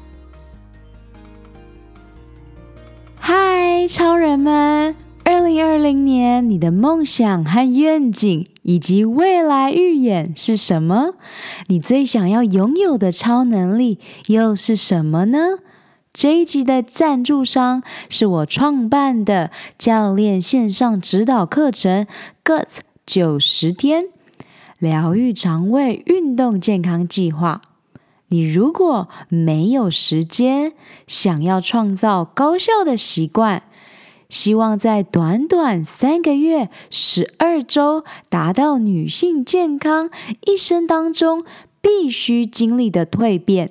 [3.19, 4.95] 嗨，超人们！
[5.25, 11.15] 二零二零年，你的梦想和愿景以及未来预演是什么？
[11.69, 15.39] 你最想要拥有的超能力又是什么呢？
[16.13, 22.07] 这一集的赞助商是我创办的教练线上指导课程
[22.45, 22.81] Guts。
[23.07, 24.07] 九十天
[24.79, 27.61] 疗愈肠胃运动健康计划。
[28.29, 30.73] 你如果没有时间，
[31.07, 33.63] 想要创造高效的习惯，
[34.29, 40.11] 希望在短短三个月、十二周达到女性健康
[40.47, 41.45] 一生当中
[41.81, 43.71] 必须经历的蜕变。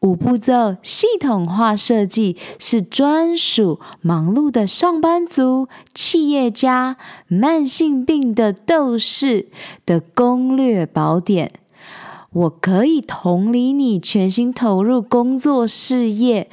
[0.00, 9.48] 五步骤系统化设计是专属忙碌的上班族、企业家、慢性病的斗士
[9.84, 11.52] 的攻略宝典。
[12.32, 16.50] 我可以同理你全心投入工作事业，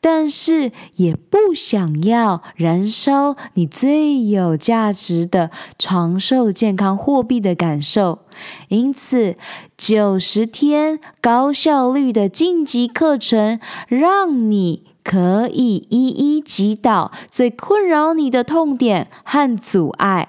[0.00, 8.20] 但是也不想要燃烧你最有价值的长寿健康货币的感受。
[8.68, 9.36] 因此，
[9.76, 20.28] 九十天高效率的晋级课程，让你可以一一击倒最困扰你的痛点和阻碍。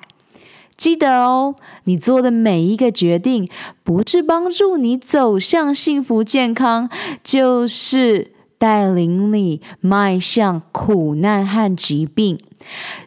[0.75, 1.55] 记得哦，
[1.85, 3.49] 你做的每一个决定，
[3.83, 6.89] 不是帮助你走向幸福健康，
[7.23, 12.37] 就是带领你迈向苦难和疾病。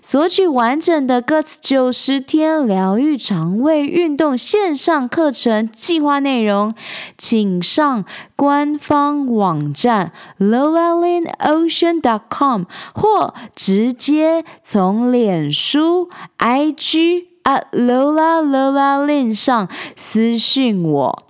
[0.02, 6.74] 索取完整的 Guts 九十天疗愈肠胃运动线上课程计划内容，
[7.16, 8.04] 请上
[8.36, 17.26] 官方网站 lolalinocean.com，或直接从脸书 IG。
[17.42, 21.24] 啊，Lola Lola Lin 上私讯我，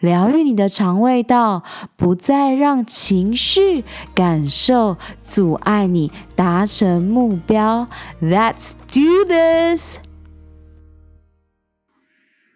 [0.00, 1.62] 疗愈你的肠胃道，
[1.96, 3.84] 不再让情绪
[4.14, 7.86] 感受阻碍你达成目标。
[8.20, 9.98] Let's do this。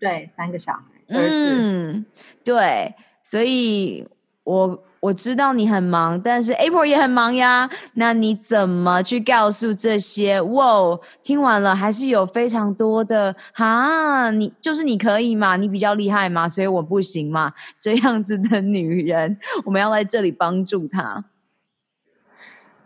[0.00, 2.04] 对，三个小孩，嗯，
[2.44, 4.08] 对，所以
[4.42, 4.82] 我。
[5.04, 7.68] 我知道你很忙，但是 April 也很忙呀。
[7.92, 10.40] 那你怎么去告诉这些？
[10.40, 15.56] 哇，听完了还是有非常多的哈，你就是你可以嘛？
[15.56, 16.48] 你比较厉害嘛？
[16.48, 17.52] 所以我不行嘛？
[17.78, 21.22] 这样子的女人，我们要在这里帮助她。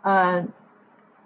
[0.01, 0.45] 呃，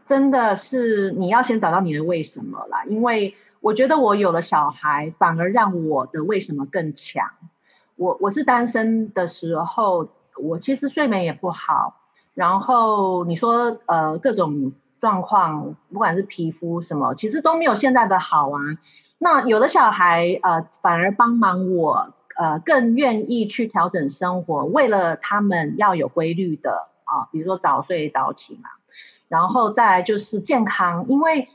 [0.06, 7.28] 真的是你要先找到你的为什么啦，因为我觉得我有了小孩，反而让我的为什么更强。
[7.96, 10.08] 我我是单身的时候。
[10.42, 11.96] 我其实睡眠也不好，
[12.34, 18.60] 然后你说呃各种状况，不管是皮肤什么，其实都没有现在的好啊。
[19.20, 28.70] 那有的小孩呃反而帮忙我呃更愿意去调整生活，为了他们要有规律的啊，比如说早睡早起嘛，
[29.28, 31.50] 然后再来就是健康，因为。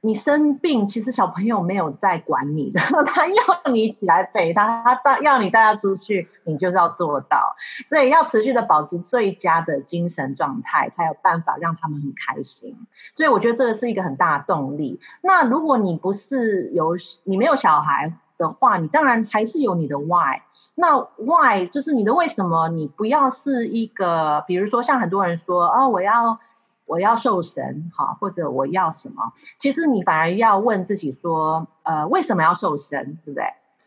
[0.00, 7.56] 你生病，其实小朋友没有在管你的， 他要你起来陪他，他带要你带他出去，你就是要做到。
[7.88, 12.76] 所以要持续的保持最佳的精神状态，才有办法让他们很开心。
[13.16, 15.00] 所以我觉得这个是一个很大的动力。
[15.20, 20.42] 那如果你不是有你没有小孩的话，你当然还是有你的 why。
[20.76, 22.68] 那 why 就是你的为什么？
[22.68, 26.38] 你不要是一个，比如说像很多人说，哦，我要。
[26.88, 29.32] 我要瘦身，好，或者我要什么？
[29.58, 33.44] 其实你反而要问自己说，呃，为什么要瘦身，对不对？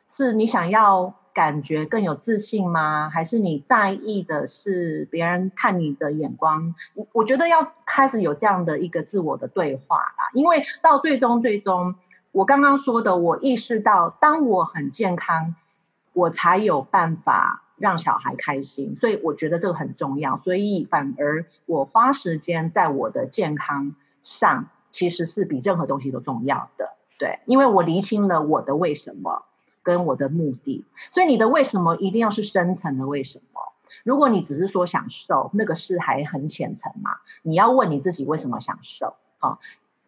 [0.08, 3.10] 是你想要感觉更有自信吗？
[3.10, 6.76] 还是你在意的是别人看你的眼光？
[6.94, 11.96] 我我觉得要开始有这样的一个自我的对话啦，因为到最终最终，
[12.32, 15.56] 我刚刚说的，我意识到，当我很健康，
[16.14, 17.64] 我才有办法。
[17.82, 20.38] 让小孩开心，所以我觉得这个很重要。
[20.38, 26.94] 所以反而我花时间在我的健康上，其实是比任何东西都重要的。
[27.18, 29.44] 对，因为我厘清了我的为什么
[29.84, 30.86] 跟我的目的。
[31.12, 33.62] 所以你的为什么一定要是深层的为什么？
[34.04, 37.18] 如果你只是说想瘦，那个是还很浅层嘛。
[37.44, 39.16] 你要问你自己为什么想瘦？
[39.38, 39.60] 好，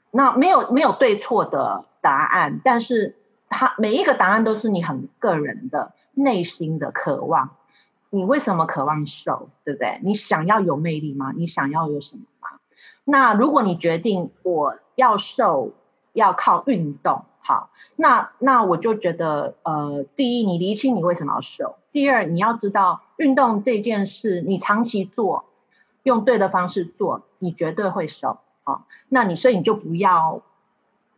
[0.10, 3.16] 那没有没有对错的答案，但是
[3.50, 7.52] 它每一个答案都是你很个人的内心的渴望。
[8.14, 10.00] 你为什么渴望瘦，对不对？
[10.04, 11.34] 你想要有魅力吗？
[11.36, 12.60] 你想要有什么吗？
[13.04, 15.72] 那如果你决定我要瘦，
[16.14, 25.46] 要靠运动，好，那那我就觉得，呃，第一，你厘清你为什么要瘦；第二，你要知道运动这件事，你长期做，
[26.04, 28.38] 用对的方式做，你绝对会瘦。
[28.64, 30.44] 好，那你所以你就不要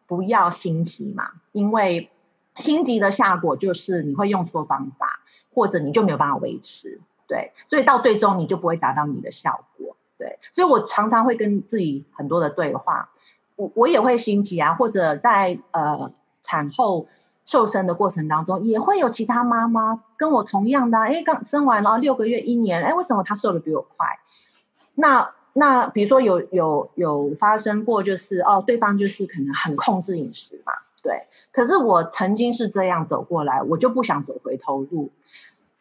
[0.08, 2.10] 不要心急嘛，因为
[2.56, 5.20] 心急的下果就是你会用错方法。
[5.56, 13.10] 或者你就没有办法维持，对，所以到最终你就不会达到你的效果，对，所以我常常会跟自己很多的对话，
[13.56, 17.08] 我我也会心急啊，或者在呃产后
[17.46, 24.20] 瘦身的过程当中，也会有其他妈妈跟我同样的，哎，刚生完了六个月一年，哎，为什么她瘦得比我快？
[24.94, 35.12] 那那比如说有有有发生过，就是哦，对方就是可能很控制饮食嘛，对，可是我曾经是这样走过来，我就不想走回头路。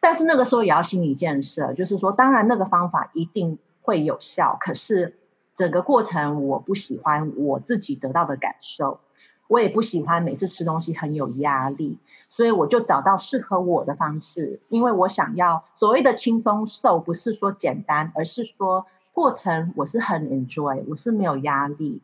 [0.05, 5.15] 但是那个时候也要心理建设，就是说，当然那个方法一定会有效，可是
[5.55, 8.99] 整个过程我不喜欢我自己得到的感受，
[9.47, 11.97] 我也不喜欢每次吃东西很有压力，
[12.29, 21.99] 所以我就找到适合我的方式，因为我想要所谓的轻松瘦，不是说简单，而是说过程我是很 enjoy，我是没有压力，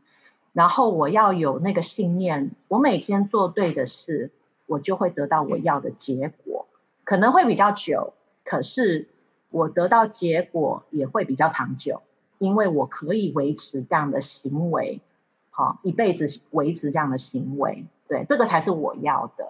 [0.54, 4.32] 然后我要有那个信念，我每天做对的事，
[4.66, 6.66] 我就会得到我要的结果。
[7.12, 8.14] 可能会比较久，
[8.46, 9.10] 可是
[9.50, 12.02] 我得到结果也会比较长久，
[12.38, 15.02] 因为我可以维持这样的行为，
[15.50, 19.50] 好，一辈子维持这样的行为，对，这个才是我要的，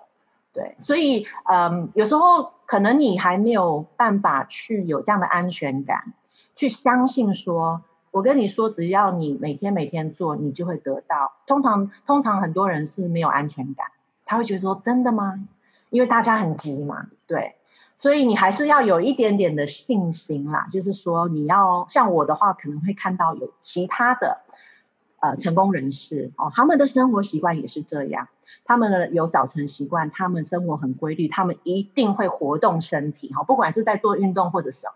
[0.53, 6.13] 对，所以，嗯，有时候可能你还没有办法去有这样的安全感，
[6.55, 11.33] 去相信说，我跟你说，只要你每天每天做，你就会得到。
[11.45, 13.85] 通常，通常很多人是没有安全感，
[14.25, 15.47] 他会觉得说，真的吗？
[15.91, 17.55] 因为大家很急嘛，对，
[17.97, 20.69] 所以你还是要有一点点的信心啦。
[20.71, 24.39] 就是说，你要像我的话，可能会看到有其他的
[25.19, 28.29] 呃成功人士哦，他们的生活习惯也是这样，
[28.63, 34.93] 他们呢有早晨习惯，他们生活很规律，他们一定会活动身体哈，不管是在做运动或者什么，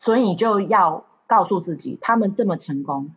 [0.00, 3.14] 所以你就要告诉自己，他们这么成功，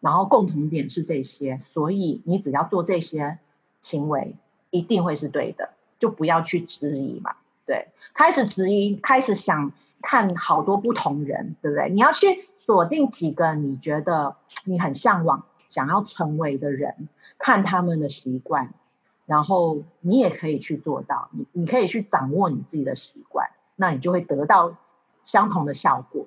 [0.00, 3.38] 然后共同点是这些，所以你只要做这些
[3.82, 4.36] 行为，
[4.70, 5.74] 一定会是对的。
[6.00, 7.36] 就不要去质疑嘛，
[7.66, 9.70] 对，开始质疑，开始想
[10.02, 11.90] 看好多不同人，对不对？
[11.90, 14.34] 你要去锁定几个你觉得
[14.64, 18.72] 你很向往、想要成为的人，看他们的习惯，
[19.26, 24.74] 然后你也可以去做到，你你可以去掌握你自己的习惯，那你就会得到
[25.26, 26.26] 相同的效果。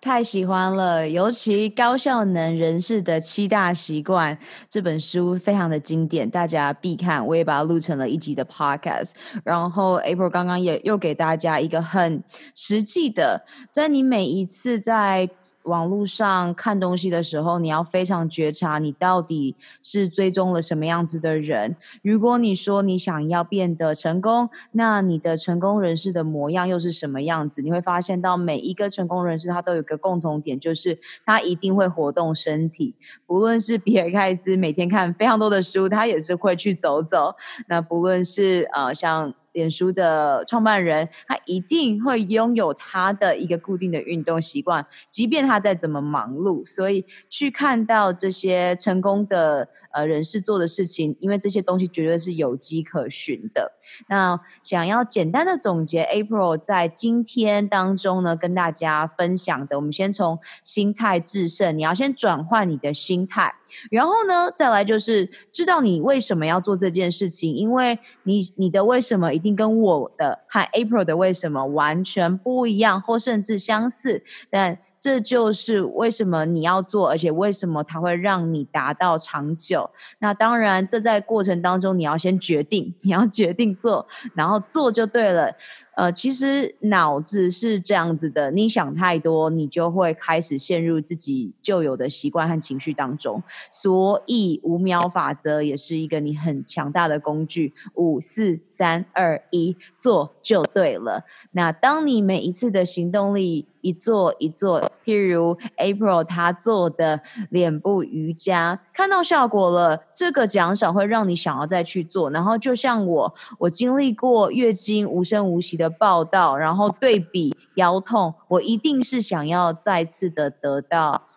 [0.00, 4.38] 太喜欢了，尤其高效能人士的七大习惯
[4.68, 7.26] 这本书非常的经典，大家必看。
[7.26, 9.10] 我也把它录成了一集的 podcast。
[9.44, 12.22] 然后 April 刚刚也又给大家一个很
[12.54, 15.28] 实际的，在你每一次在
[15.68, 21.76] 网络上看东西的时候，你要非常觉察，你到底是追踪了什么样子的人。
[22.02, 27.62] 如果你说你想要变得成功，那你的成功人士的模样又是什么样子？
[27.62, 32.96] 你会发现到每一个成功人士，他都有个共同点，就是他一定会活动身体。
[33.26, 37.34] 不论是比尔盖茨每天看非常多的书，他也是会去走走。
[37.68, 39.34] 那不论是呃像。
[39.58, 46.64] 脸书的创办人，他一定会拥有他的一个固定的运动习惯，即便他再怎么忙碌。
[46.64, 53.72] 所以去看到这些成功的呃人士做的事情，因为这些东西绝对是有迹可循的。
[54.08, 63.52] 那想要简单的总结，April 在今天当中呢，跟大家分享的，我们先从心态制胜，你要先转换你的心态，
[63.90, 69.47] 然后呢，再来就是知道你为什么要做这件事情，因为你你的为什么一定。
[69.54, 79.90] 跟我的和 April 的为什么完全不一样，或甚至相似，但这就是为什么你要做，而且为什么它会让你达到长久。
[80.18, 85.54] 那当然，这在过程当中你要先决定，你要决定做，然后做就对了。
[85.98, 93.42] 呃，其实脑子是这样子的，你想太多，你就会开始陷入自己旧有的习惯和情绪当中。
[93.68, 97.74] 所以五秒法则也是一个你很强大的工具。
[97.94, 101.24] 五、四、三、二、一，做就对了。
[101.50, 107.20] 那当你每一次的行动力一做一做，譬如 April 他做的
[107.50, 112.30] 脸部瑜伽，看到效果了，这个奖赏会让你想要再去做。
[112.30, 121.28] 然后就像我，我经历过月经无声无息的报道，然后对比腰痛，我一定是想要再次的得到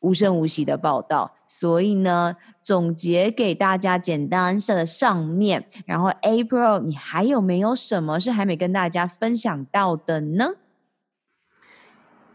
[0.00, 1.32] 无声无息的报道。
[1.46, 10.54] 所以呢，总结给大家简单的上面，然后 April，你还有没有什么是还没跟大家分享到的呢？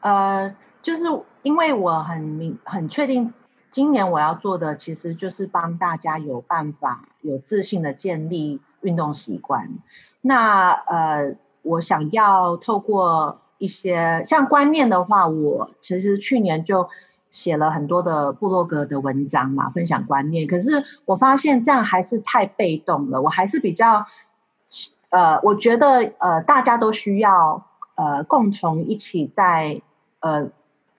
[0.01, 1.03] 呃，就是
[1.41, 3.33] 因为我很明很确定，
[3.71, 9.79] 今年我要做的其实就是帮大家有办法有自信的建立运动习惯。
[10.21, 16.89] 那呃，我想要透过一些像观念的话，我其实去年就
[17.31, 20.47] 写了很多的部落格的文章嘛，分享观念。
[20.47, 24.05] 可是我发现这样还是太被动了，我还是比较
[25.09, 27.65] 呃，我觉得呃，大家都需要
[27.95, 29.81] 呃共同一起在
[30.19, 30.49] 呃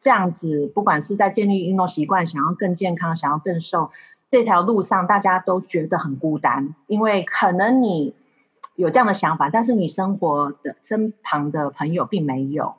[0.00, 3.90] 这样子，不管是在建立运动习惯，想要更健康，想要更瘦
[4.30, 8.14] 这条路上，大家都觉得很孤单，因为可能你
[8.78, 12.76] 有这样的想法，但是你生活的身旁的朋友并没有，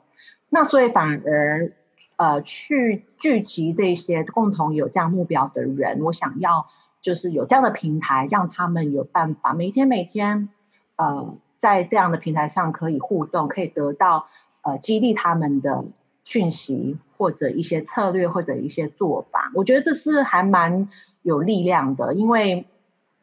[0.48, 1.72] 那所以反而
[2.16, 6.66] 呃去聚集这些共同有这样目标的人，我想要。
[7.02, 10.50] 就是有这样的平台，让他们有办法每天每天，
[10.96, 14.26] 呃，在这样的平台上可以互动，可以得到
[14.60, 15.82] 呃激励他们的
[16.24, 19.50] 讯息或者一些策略或者一些做法。
[19.54, 20.90] 我觉得这是还蛮
[21.22, 22.66] 有力量的，因为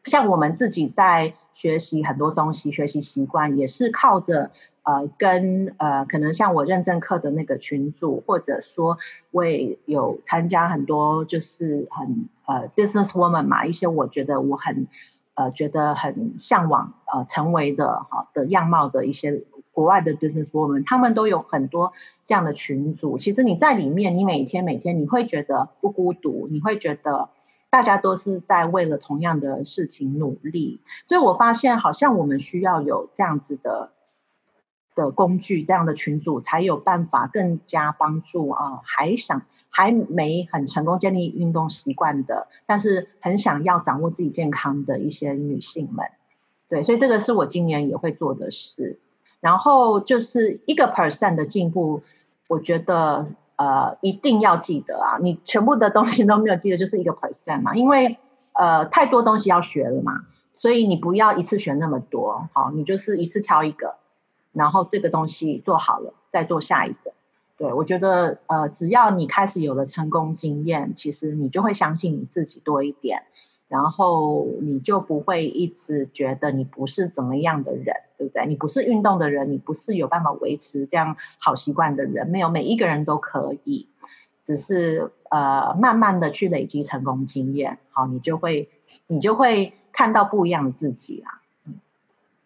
[0.08, 4.50] 像我们自己在学习很多东西，学习习惯也是靠着。
[4.84, 8.96] 呃，跟呃，可能像我认证课的那个群组，或者说
[9.30, 9.44] 我
[9.84, 14.86] 有参加很多，就是很呃，business woman 嘛，一些我觉得我很
[15.34, 19.42] 呃，觉得很向往呃，成为的哈的样貌的一些
[19.72, 21.92] 国外的 business woman，他们都有很多
[22.24, 23.18] 这样的群组。
[23.18, 27.28] 其实你在里面，你每天每天你会觉得不孤独，你会觉得
[27.70, 30.80] 大家都是在为了同样的事情努力。
[31.06, 33.92] 所以我发现，好像我们需要有这样子的。
[34.94, 46.04] 的工具，这样的群组才有办法更加帮助啊，还想还没很成功建立运动习惯的，但是很想要掌握自己健康的一些女性们，
[46.68, 48.98] 对，所以这个是我今年也会做的事。
[49.38, 52.02] 然后就是一个 percent 的进步，
[52.48, 53.28] 我觉得
[53.58, 58.16] 呃一定要记得啊，你全部的东西都没有记得，就是一个 percent 嘛，因为
[58.54, 60.22] 呃太多东西要学了嘛，
[60.54, 63.96] 所以你不要一次学那么多，好，你就是一次挑一个。
[64.52, 67.12] 然后这个东西做好了，再做下一个。
[67.58, 73.24] 对，我觉得，呃，只要你开始有了成功经验，其实你就会相信你自己多一点，
[73.68, 78.46] 然后你就不会一直觉得你不是怎么样的人，对不对？
[78.46, 83.86] 你不是运动的人，你不是有办法维持这样好习惯的人，没有，每一个人都可以，
[84.46, 88.70] 只是呃，慢慢的去累积成功经验，好，你就会，
[89.06, 91.42] 你就会看到不一样的自己啦。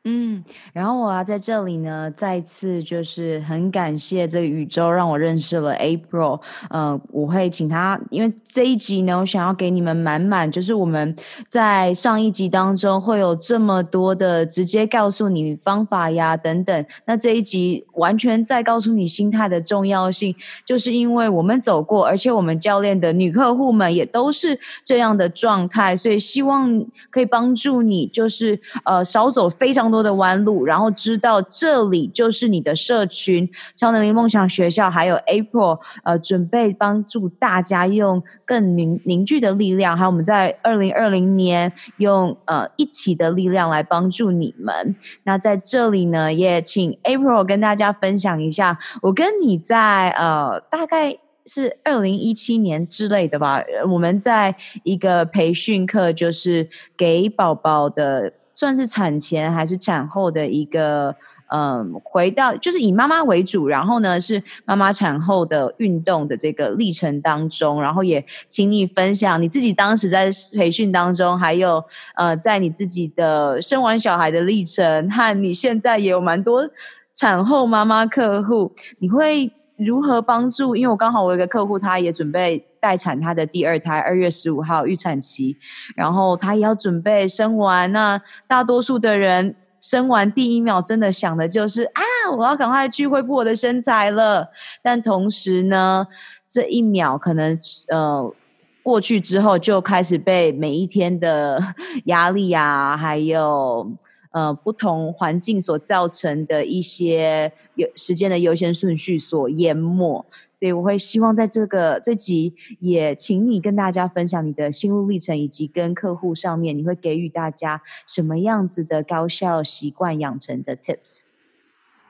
[0.05, 0.42] 嗯，
[0.72, 6.40] 然后我要在这里呢，再次就是很感谢这个宇宙让我认识了 April。
[6.70, 11.14] 呃，我会请他，因为这一集呢，我想要给你们满满，就是我们
[11.46, 16.84] 在上一集当中会有这么多的直接告诉你方法呀等等。
[17.05, 20.34] 那这一集完全在告诉你心态的重要性，
[20.66, 44.97] 就是因为我们走过，而且我们教练的女客户们也都是这样的状态，所以希望可以帮助你，就是呃少走非常多的弯路，然后知道这里就是你的社群——超能力梦想学校，还有 April，呃，准备帮助大家用更凝凝聚的力量，还有我们在二零二零年用呃一起的力量来帮助你们。
[45.24, 58.32] 那在这里呢，也请 April 跟大家分享一下，我跟你在呃大概是二零一七年之类的吧，我们在一个培训课，就是给宝宝的。
[58.55, 61.14] 算是产前还是产后的一个，
[61.50, 71.82] 嗯，回到就是以妈妈为主，然后呢是妈妈产后的运动的这个历程当中，然后也请你分享你自己当时在培训当中，还有
[72.16, 76.68] 呃，在你自己的生完小孩的历程，和你现在也有蛮多
[77.14, 80.76] 产后妈妈客户，你会如何帮助？
[80.76, 82.66] 因为我刚好我有一个客户，他也准备。
[82.83, 85.57] 待产她的第二胎，二月十五号预产期，
[85.95, 87.93] 然后她也要准备生完。
[87.93, 92.03] 那大多数的人生完第一秒，真的想的就是啊，
[92.37, 94.49] 我要赶快去恢复我的身材了。
[94.83, 96.09] 但同时呢，
[96.49, 97.57] 这一秒可能
[97.87, 98.35] 呃
[98.83, 101.62] 过去之后，就开始被每一天的
[102.07, 103.93] 压力啊，还有
[104.33, 110.26] 呃不同环境所造成的一些有时间的优先顺序所淹没。
[110.55, 121.22] 所以我会希望在这个这集也请你跟大家分享你的心路历程，以及跟客户上面你会给予大家什么样子的高效习惯养成的 tips。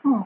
[0.04, 0.24] 嗯，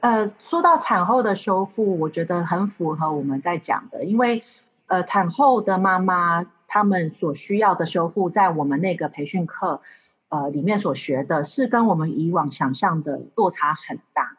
[0.00, 4.42] 呃，说到产后的修复，我觉得很符合我们在讲的，因为
[4.86, 9.80] 呃，产后的妈妈她们所需要的修复，在我们那个培训课
[10.30, 14.38] 呃里面所学的，是跟我们以往想象的落差很大。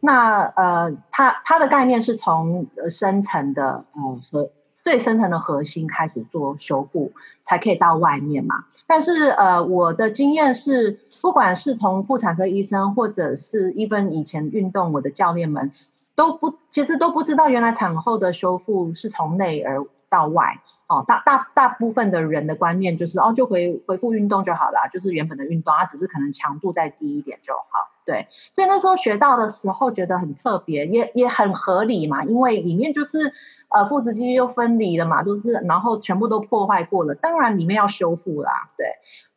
[0.00, 7.12] 那呃，它它的概念是从深层的呃和最深层的核心开始做修复，
[7.44, 8.64] 才可以到外面嘛。
[8.86, 15.72] 但是呃，我的经验是，不管是从妇产科医生，或者是 even 以前运动我的教练们，
[16.14, 20.60] 都不其实都不知道，原来产后的修复是从内而到外。
[20.88, 27.62] 哦，大大大部分的人的观念就是哦，就回恢复运动就好了，就是原本的运动，它只是可能强度再低一点就好。
[28.06, 33.34] 对，所以那时候学到的时候觉得很特别，也也很合理嘛，因为里面就是
[33.68, 38.86] 呃腹直肌又分离了嘛，都、就是然后全部都破坏过了，当然里面要修复啦，对。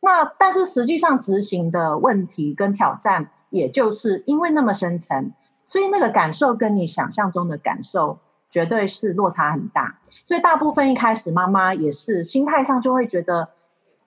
[0.00, 5.32] 那但是实际上执行的问题跟挑战，也就是因为那么深层，
[5.66, 13.48] 所以那个感受跟你想象中的感受绝对是落差很大，所以大部分一开始妈妈也是心态上就会觉得。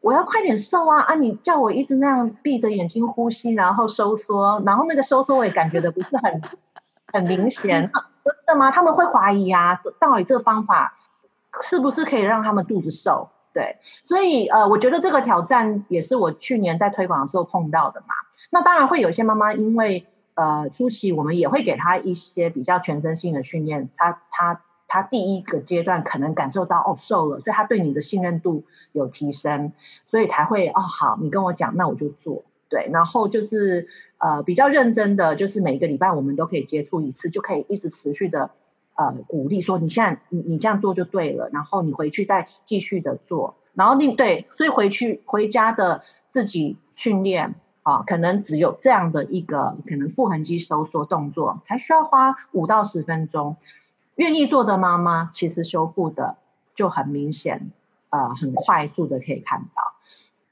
[0.01, 0.99] 我要快点瘦啊！
[0.99, 6.41] 啊，你叫我一直那样闭着眼睛呼吸，然后收缩，然后那个收缩我也感觉的不是很
[7.12, 7.82] 很明显，
[8.24, 8.70] 真的吗？
[8.70, 10.93] 他们会怀疑啊，到底这个方法
[11.64, 13.30] 是不是可以让他们肚子瘦？
[13.51, 18.14] 对，所以呃，我觉得这个挑战也是我去年在推广的时候碰到的嘛。
[18.51, 24.62] 那当然会有些妈妈因为呃初期，我们也会给她一些比较全身性的训练，她她。
[24.88, 29.72] 他第一个阶段可能感受到哦瘦了，所以他对你的信任度有提升，
[30.06, 32.44] 所以才会哦好，你跟我讲，那我就做。
[32.68, 38.50] 对，然后就是呃比较认真的，就是每个礼拜我们都可以接触一次，就可以一直持续的
[38.96, 53.58] 呃鼓励说，你现在你你这样做就对了，然后你回去再继续的做，然后另对，所以回去回家的自己训练啊，可能只有这样的一个可能腹横肌收缩动作，才需要花五到十分钟。
[54.16, 56.38] 愿意做的妈妈，其实修复的
[56.74, 57.72] 就很明显，
[58.09, 59.93] 呃，很快速的可以看到。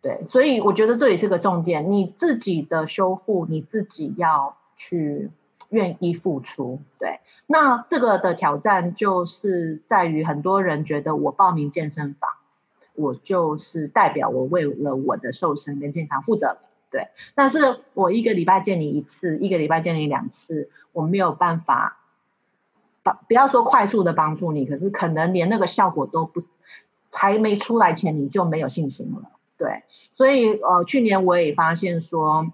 [0.01, 5.31] 对，所以我觉得这也是个重点，你自己的修复，你自己要去
[5.69, 6.81] 愿意付出。
[6.99, 12.29] 对，那这个的挑战就是在于很多人觉得我报名健身房，
[12.95, 16.57] 我就是代表我为了我的瘦身跟健康负责。
[16.91, 21.97] 对，但是我一个礼拜见你一次，一个礼拜见你两次，我没有办法。
[23.27, 26.41] 不要说快速的帮助你，可是可能连那个效果都不，
[27.11, 29.29] 还没出来前你就没有信心了。
[29.57, 32.51] 对，所以呃，去年我也发现说，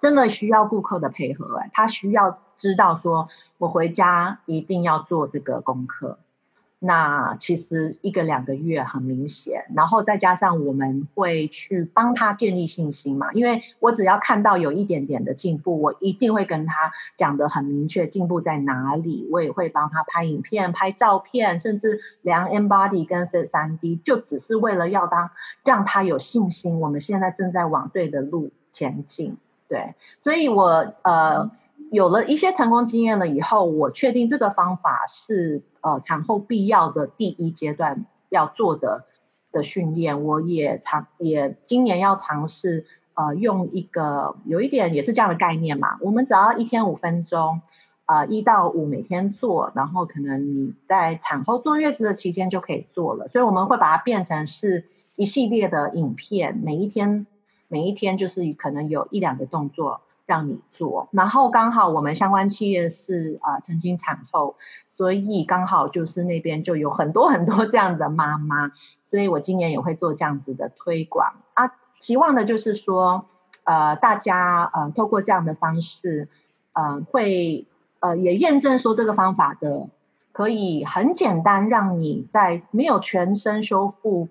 [0.00, 3.28] 真的需要顾客的配合，哎，他需要知道说，
[3.58, 6.18] 我回家一定要做这个功课。
[6.86, 25.30] 那其实一个两个月很明显，然后再加上我们会去帮他建立信心嘛，因为我只要看到有一点点的进步，我一定会跟他讲得很明确进步在哪里，我也会帮他拍影片、拍照片，甚至量 InBody 跟 Fit 3D，就只是为了要当
[25.64, 29.38] 让他有信心，我们现在正在往对的路前进。
[29.68, 31.50] 对，所以我呃。
[31.94, 39.04] 有了一些成功经验了以后，我确定这个方法是呃产后必要的第一阶段要做的
[39.52, 40.24] 的训练。
[40.24, 42.84] 我也尝也今年要尝试
[43.14, 45.96] 呃用一个有一点也是这样的概念嘛。
[46.00, 47.60] 我们只要一天五分钟，
[48.06, 53.28] 呃一到五每天做，然后可能你在产后坐月子的期间就可以做了。
[53.28, 54.84] 所以我们会把它变成是
[55.14, 57.24] 一系列的影片，每一天
[57.68, 60.00] 每一天就是可能有一两个动作。
[60.26, 64.56] 让你做，然后刚好我们相关企业是啊、呃、曾经产后，
[64.88, 68.72] 所以刚好就是那边就有很多很多这样的妈妈，
[69.04, 73.26] 所以我今年也会做这样子的推广啊，希望的就是说，
[73.64, 76.28] 呃，大家呃透过这样的方式，
[76.72, 77.66] 呃会
[78.00, 79.88] 呃也验证说这个方法的
[80.32, 84.28] 可以很简单，让你在没有全身修复，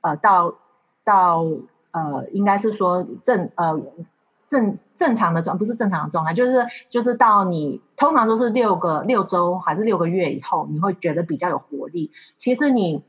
[0.00, 0.54] 呃到
[1.04, 1.44] 到
[1.92, 3.80] 呃应该是说正呃。
[4.48, 12.10] 正正常的状不是正常的状态，就是就是到你通常都是六个六周还是六个月以后，你会觉得比较有活力。
[12.38, 13.02] 其实你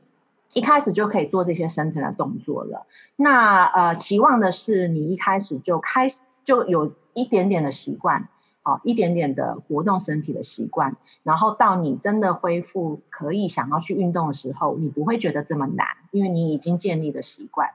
[0.52, 2.86] 一开始就可以做这些深层的动作了。
[3.16, 8.28] 那呃，期望的是你一开始就开始就有一点点的习惯，
[8.64, 17.70] 哦，一点点的活动身体的习惯，然后到你真的恢复可以想要去运动的时候，你不会觉得这么难，因为你已经建立了习惯。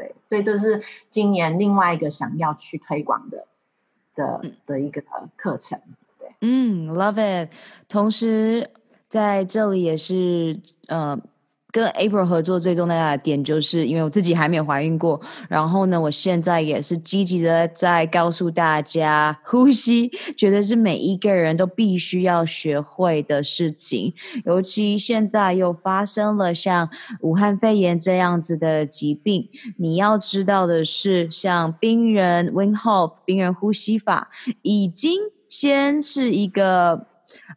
[0.00, 3.46] 对，所以这是今年另外一个想要去推广的
[4.14, 5.02] 的的一个
[5.36, 5.78] 课程。
[6.18, 7.50] 对，嗯，Love it。
[7.86, 8.70] 同时
[9.10, 11.20] 在这里也是呃。
[11.72, 24.14] 跟 April 合作最重要的点，就是因为我自己还没有怀孕过，然后呢，我现在也是积极的在告诉大家，呼吸觉得是每一个人都必须要学会的事情，
[24.44, 26.88] 尤其现在又发生了像
[27.20, 34.30] 武汉肺炎这样子的疾病，你要知道的是，像冰人 Wim Hof 冰人呼吸法，
[34.62, 35.18] 已经
[35.48, 37.09] 先是一个。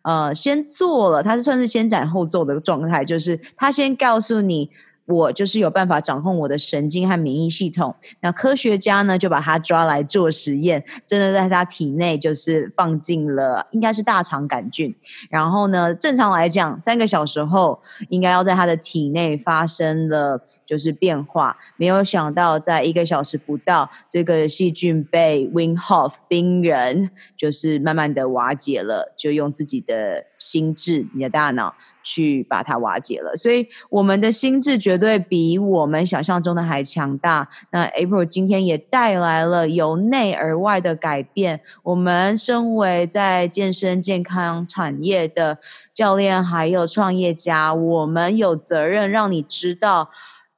[0.04, 4.70] 呃，先做了，他是算是先斩后奏的状态，就是他先告诉你
[5.06, 7.96] 我就是有办法掌控我的神经和免疫系统。
[8.22, 14.96] 那科学家呢，就把他抓来做实验，真的在他体内就是放进了，应该是大肠杆菌。
[15.30, 21.58] 然后呢，正常来讲，三个小时后应该要在他的体内发生了就是变化。
[21.76, 31.74] 没有想到，在一个小时不到，这个细菌被 Wim Hof 冰人就是慢慢的瓦解了，就用自己的心智，你的大脑。
[32.06, 37.48] 去把它瓦解了，所以我们的心智绝对比我们想象中的还强大。
[37.72, 41.62] 那 April 今天也带来了由内而外的改变。
[41.82, 45.60] 我们身为在健身健康产业的
[45.94, 50.10] 教练还有创业家，我们有责任让你知道，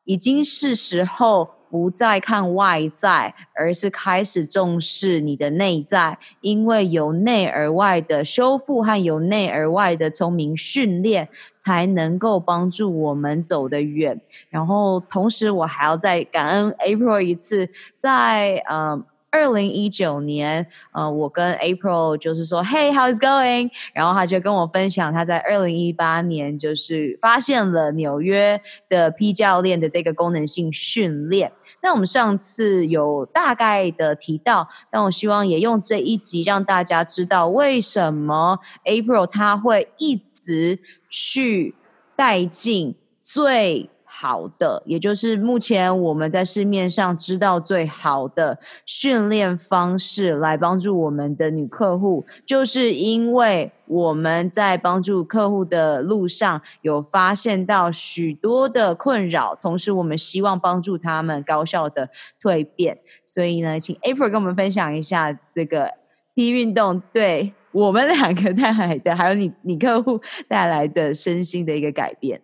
[0.04, 1.52] 已经是时候。
[1.76, 14.22] 不再看外在，而是开始重视你的内在，因为由内而外的修复和由内而外的聪明训练，才能够帮助我们走得远。
[14.50, 18.92] 然后，同时我还要再感恩 April 一次，在嗯。
[18.92, 19.06] 呃
[19.36, 23.70] 二零一九年，呃，我跟 April 就是说，Hey，how is going？
[23.94, 31.52] 然后他就跟我分享他在二零一八年就是发现了纽约的 P 教练的这个功能性训练。
[31.82, 40.80] 那我们上次有大概的提到，但我希望也用这一集让大家知道为什么 April 他会一直
[41.10, 41.76] 去
[42.16, 43.90] 带进最。
[44.18, 62.10] 好的，也就是目前我们在市面上知道最好的训练方式来帮助我们的女客户，就是因为我们在帮助客户的路上有发现到许多的困扰，同时我们希望帮助他们高效的
[62.42, 63.00] 蜕变。
[63.26, 65.92] 所以呢，请 April 跟我们分享一下这个
[66.34, 72.42] P 运动对我们两个带来的，还有你你客户带来的身心的一个改变。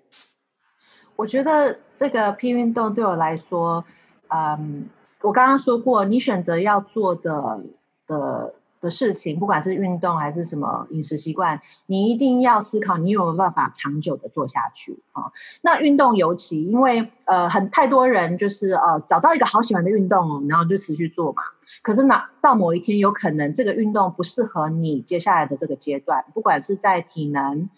[1.21, 3.85] 我觉得这个 P 运动对我来说，
[4.29, 4.89] 嗯，
[5.21, 7.59] 我刚刚说过，你选择要做的
[8.07, 15.31] 的的事情，不管是运动还是什么饮食习惯，你一定要思考你有没有办法长久的做下去啊。
[15.61, 21.43] 那运动尤其，因为呃，很太多人就是呃找到一个好喜欢的运动，然后就持续做嘛。
[21.83, 27.69] 可是那到某一天，有可能这个运动不适合你接下来的这个阶段，不管是在体能。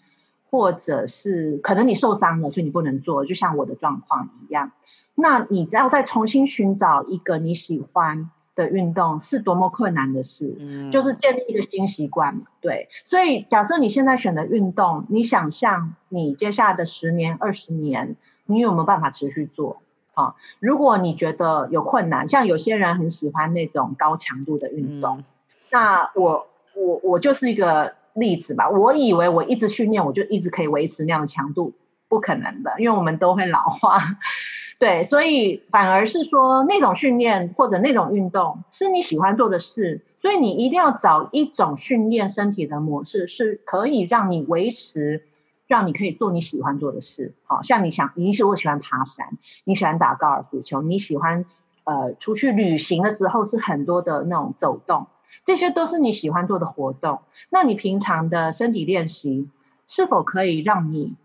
[0.54, 4.70] 或者是可能你受伤了，所以你不能做，就像我的状况一样。
[5.16, 10.54] 那你只要再重新寻找一个你喜欢的运动，是多么困难的事。
[10.60, 12.42] 嗯，就是建立一个新习惯嘛。
[12.60, 18.14] 对，所以假设你现在选的运动，你想象你接下来的十年、二十年，
[18.46, 19.82] 你有没有办法持续做？
[20.14, 25.24] 啊，如果你觉得有困难，像有些人很喜欢那种高强度的运动，嗯，
[25.72, 26.46] 那我
[26.76, 27.94] 我我就是一个。
[28.14, 31.74] 例子吧，我以为我一直训练，我就一直可以维持那样的强度，
[32.08, 34.00] 不可能的，因为我们都会老化，
[34.78, 45.24] 对，所以反而是说那种训练或者那种运动是你喜欢做的事，所以你一定要找一种训练身体的模式，是可以让你维持，
[45.66, 47.34] 让你可以做你喜欢做的事。
[47.44, 51.44] 好像你想，你是我喜欢爬山，你喜欢打高尔夫球，你喜欢
[51.84, 55.06] 呃出去旅行的时候是很多的那种走动。
[55.44, 57.20] 这些都是你喜欢做的活动，
[57.50, 59.50] 那你平常的身体练习
[59.86, 61.16] 是否可以让你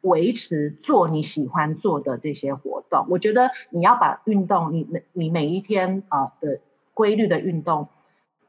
[0.00, 3.06] 维持做你喜欢做的这些活动？
[3.08, 6.58] 我觉得你要把运动，你每你每一天啊的
[6.92, 7.86] 规律的运动，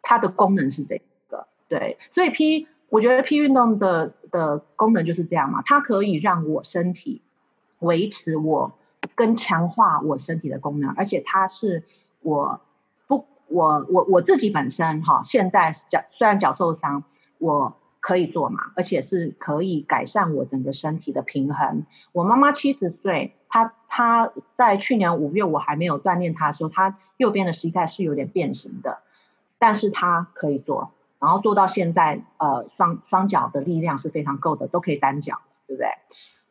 [0.01, 0.99] 它的功能是这
[1.29, 7.21] 个，对，所以 P，我觉得 P 运动的的功能就是这样嘛，它可以让我身体
[7.77, 8.73] 维持我
[9.13, 11.83] 跟强化我身体的功能，而且它是
[12.21, 12.61] 我。
[13.53, 17.03] 我我我自己本身哈，现在脚虽然脚受伤，
[17.37, 21.85] 我可以做嘛，而且是可以改善我整个身体的平衡。
[22.11, 28.97] 我妈妈七十岁，她她在去年五月我还没有锻炼她的时候，她右边的膝盖是有点变形的，
[29.59, 35.87] 但是她可以做，然后做到现在，呃，双双脚的力量是非常够的，都可以单脚，对不对？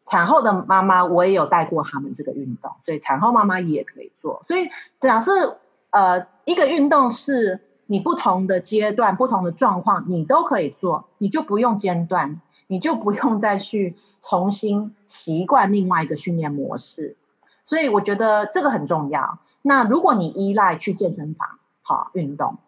[0.04, 4.44] 产后的妈妈我也有带过他们这个运动，所以产后妈妈也可以做。
[4.48, 4.68] 所以
[5.00, 5.58] 假设
[5.92, 6.26] 呃。
[6.44, 17.16] 一个运动是你不同的阶段、不同的状况，你都可以做，你就不用间断，你就不用再去重新习惯另外一个训练模式。
[17.64, 19.38] 所以我觉得这个很重要。
[19.62, 22.58] 那如果你依赖去健身房好运动，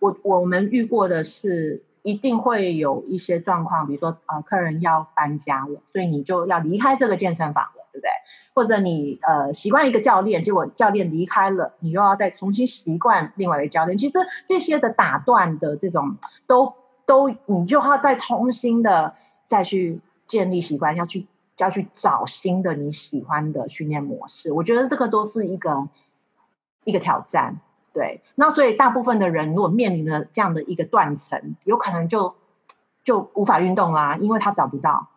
[0.00, 7.66] 我我们遇过的是一定会有一些状况，比如说呃客人要搬家了，所以你就要离开这个健身房。
[8.54, 13.96] 或者你呃习惯一个教练，结果教练离开了，你又要再重新习惯另外一个教练。
[13.96, 14.14] 其实
[14.46, 16.16] 这些的打断的这种，
[16.46, 16.74] 都
[17.06, 19.14] 都你就要再重新的
[19.48, 21.26] 再去建立习惯，要去
[21.56, 24.52] 要去找新的你喜欢的训练模式。
[24.52, 25.88] 我觉得这个都是一个
[26.84, 27.60] 一个挑战。
[27.94, 32.36] 对，那所以大部分的人如果面临了这样的一个断层，有可能就
[33.02, 35.08] 就无法运动啦，因为他找不到。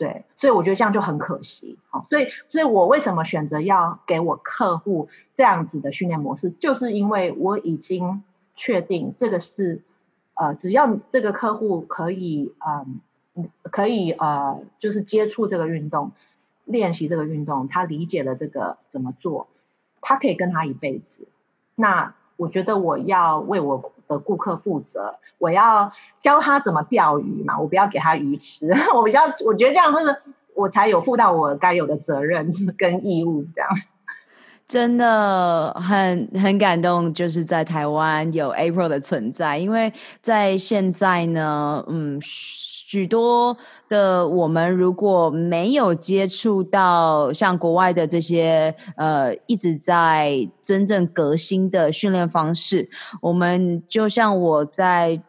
[0.00, 1.78] 对，所以我觉得这样就很可惜。
[1.90, 8.24] 哦，所以，所以我为什么选择要给我客户这样子的训练模式，就是因为我已经
[8.54, 9.82] 确定这个是，
[10.32, 13.00] 呃，只要这个客户可以，嗯、
[13.34, 16.12] 呃，可以，呃，就是接触这个运动，
[16.64, 19.48] 练习这个运动，他理解了这个怎么做，
[20.00, 21.28] 他可以跟他一辈子。
[21.74, 30.16] 那我觉得我要为我的顾客负责，我要教他怎么钓鱼嘛，我不要给他鱼吃， 我比较我觉得这样就是
[30.54, 33.70] 我才有负到我该有的责任跟义务，这样。
[34.70, 39.92] 真的很很感动，就是在台湾有 April 的存在，因为
[40.22, 42.18] 在现在呢，嗯。
[42.92, 43.56] 许多
[43.88, 52.90] 的我们如果没有接触到像国外的这些呃一直在真正革新的训练方式，
[53.20, 55.22] 我们就像我在。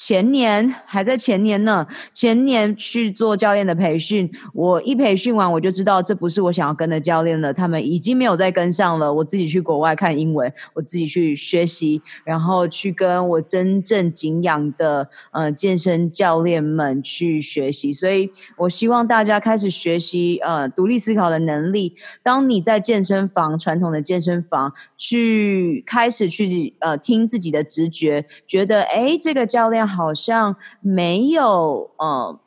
[0.00, 9.12] 前年还在前年呢，前年去做教练的培训，我一培训完我就知道这不是我想要跟的教练了，他们已经没有再跟上了。
[9.12, 17.92] 我自己去国外看英文，我自己去学习，然后去跟我真正敬仰的呃健身教练们去学习。
[17.92, 21.96] 所以我希望大家开始学习呃独立思考的能力。
[22.22, 29.87] 当你在健身房，传统的健身房去开始去呃听自己的直觉，觉得诶这个教练。
[29.88, 32.38] 好像没有呃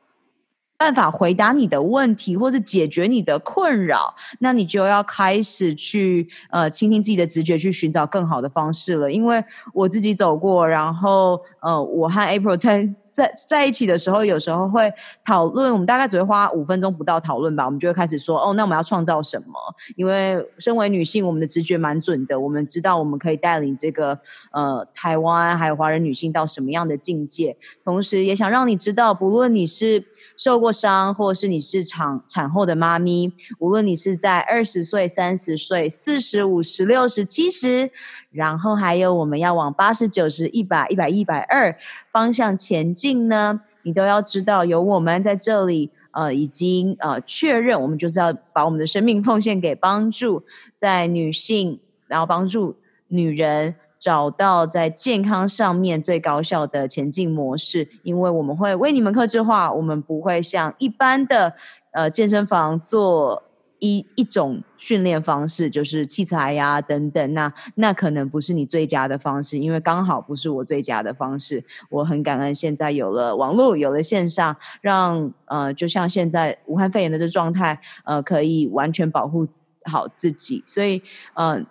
[0.78, 9.12] 办法回答你的问题，或是解决你的困扰，那你就要开始去呃倾听自己的直觉，去寻找更好的方式了。
[9.12, 12.94] 因为我自己走过，然后呃，我和 April 在。
[13.12, 14.92] 在在一起的时候，有时候会
[15.24, 19.54] 讨论，我们大概只会花五分钟不到讨论吧，我们就会开始说，哦，那我们要创造什么？
[19.96, 24.20] 因为身为女性，我们的直觉蛮准的，我们知道我们可以带领这个
[24.52, 30.04] 呃台湾还有华人女性到什么样的境界，同时也想让你知道，不论你是
[30.38, 37.92] 受过伤，或是你是产产后的妈咪，无论你是在二十岁、三十岁、四十五十、六十、七十。
[38.32, 41.76] 然后还有我们要往八十九十一百一百一百二
[42.14, 50.44] 方向前进呢，你都要知道有我们在这里，呃，已经呃确认，我们就是要把我们的生命奉献给帮助
[50.74, 52.78] 在女性，然后帮助
[53.10, 61.54] 女人找到在健康上面最高效的前进模式，因为我们会为你们克制化，我们不会像一般的
[61.92, 63.44] 呃健身房做。
[63.84, 71.66] 一一种训练方式就是器材呀、等等，那那可能不是你最佳的方式，因为刚好不是我最佳的方式。
[71.90, 79.48] 我很感恩现在有了网络，有了线上，让呃，就像现在武汉肺炎的这状态，呃，可以完全保护
[79.86, 80.64] 好自己。
[80.68, 81.02] 所以，
[81.34, 81.66] 呃，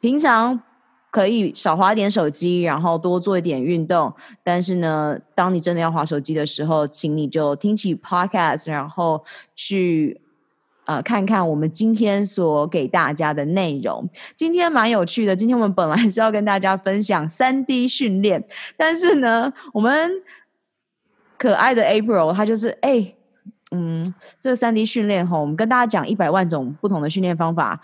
[0.00, 0.62] 平常
[1.10, 4.14] 可以少滑点手机，然后多做一点运动。
[4.42, 10.20] 但是呢，当你真的要滑手机的时候，请你就听起 Podcast，然后去。
[10.88, 15.36] 呃，看看我们今天所给大家的内容，今天蛮有趣的。
[15.36, 18.42] 今天我们本来是要跟大家分享三 D 训练，
[18.74, 20.10] 但是呢，我们
[21.36, 23.14] 可爱的 April 他就是哎、
[23.70, 27.82] 嗯，这三 D 训练吼，我们跟大家讲一百万种不同的训练方法。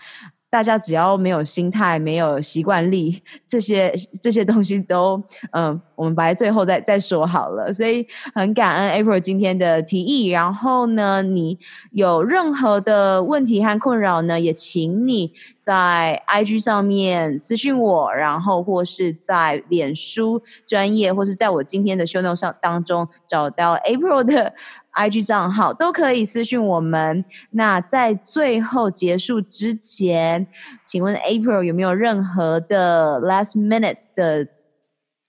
[0.55, 7.73] 大家只要没有心态、没有习惯力，这些这些东西都，嗯、我们摆在最后再再说好了。
[7.73, 10.29] 所以很感恩 April 今天的提议。
[10.29, 11.59] 然后呢，你
[11.91, 24.53] 有任何的问题和困扰呢，也请你在 IG 上面私信我，然后或是在脸书专业，或是在我今天的 show note 上当中找到 April 的。
[24.95, 27.25] IG 账号都可以私讯我们。
[27.51, 30.47] 那在最后结束之前，
[30.85, 34.47] 请问 April 有没有任何的 last minutes 的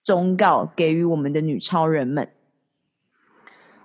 [0.05, 2.29] 忠告给予我们的女超人们？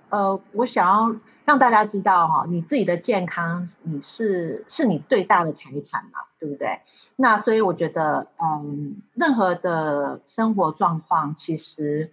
[0.09, 1.15] 呃，我想要
[1.45, 6.79] 让大家知道哈，你自己的健康你是是你最大的财产嘛，对不对？
[7.15, 12.11] 那所以我觉得，嗯，任何的生活状况其实。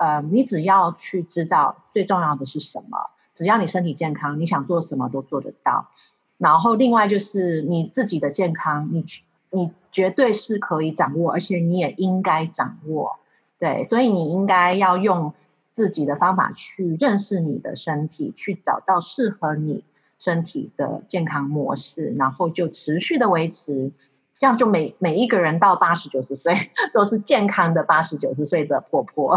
[0.00, 5.90] 呃，你只要去知道最重要的是什么，只要你身体健康，你想做什么都做得到。
[6.38, 9.04] 然后另外就是你自己的健康，你
[9.50, 13.18] 你绝对是可以掌握，而且你也应该掌握。
[13.58, 15.34] 对，所以你应该要用
[15.74, 19.84] 自己的方法去认识你的身体，去找到适合你
[20.18, 23.92] 身体的健康模式，然后就持续的维持。
[24.40, 29.36] 这样就每每一个人到八十九十岁 都是健康的八十九十岁的婆婆。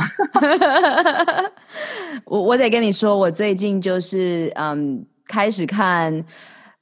[2.23, 6.23] 我我得跟你说，我最近就是嗯开始看。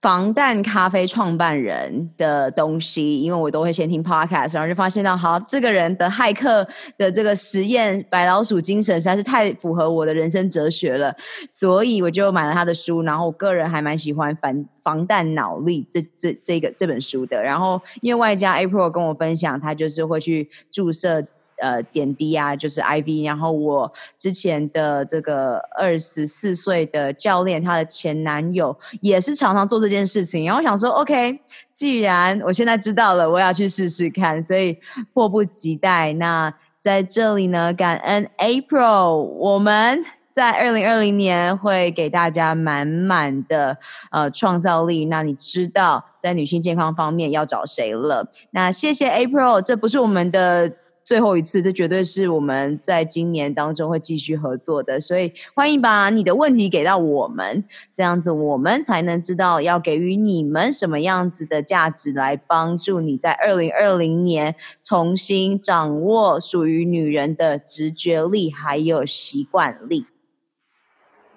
[0.01, 11.15] 防弹咖啡创办人的东西，因为我都会先听 podcast，然后就发现到，好，这个人的骇客的这个实验白老鼠精神实在是太符合我的人生哲学了，
[11.51, 21.27] 所以我就买了他的书，然后我个人还蛮喜欢防防弹脑力这这这个这本书的，然后因为外加 April 跟我分享，他就是会去注射。
[21.61, 23.23] 呃，点滴啊，就是 IV。
[23.23, 30.43] 然后我之前的这个二十四岁的教练，他的前男友也是常常做这件事情。
[30.43, 31.39] 然后我想说，OK，
[31.71, 34.79] 既然我现在知道了，我要去试试看，所以
[35.13, 36.13] 迫不及待。
[36.13, 43.77] 那在这里呢，感恩 April，我们在二零二零年会给大家满满的
[44.09, 45.05] 呃创造力。
[45.05, 48.31] 那你知道在女性健康方面要找谁了？
[48.49, 50.73] 那谢谢 April，这不是我们的。
[51.11, 70.05] 最后一次，这绝对是我们在今年当中会继续合作的，所以欢迎把你的问题给到我们，这样子我们才能知道要给予你们什么样子的价值，来帮助你在二零二零年重新掌握属于女人的直觉力还有习惯力。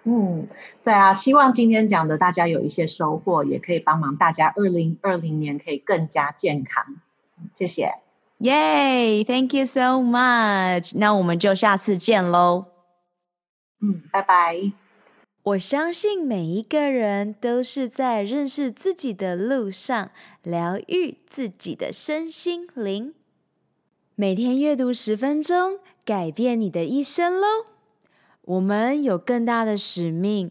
[0.04, 0.46] 嗯，
[0.84, 6.84] 对啊，希望今天讲的大家有一些收获，也可以帮忙大家二零二零年可以更加健康。
[7.54, 8.03] 谢谢。
[8.44, 10.92] 耶，Thank you so much。
[10.98, 12.66] 那我们就下次见喽。
[13.80, 14.72] 嗯，拜拜。
[15.44, 20.10] 我相信每一个人都是在认识自己的路上，
[20.42, 23.14] 疗愈自己的身心灵。
[24.14, 27.46] 每天阅读十分钟，改变你的一生喽。
[28.42, 30.50] 我们有更大的使命。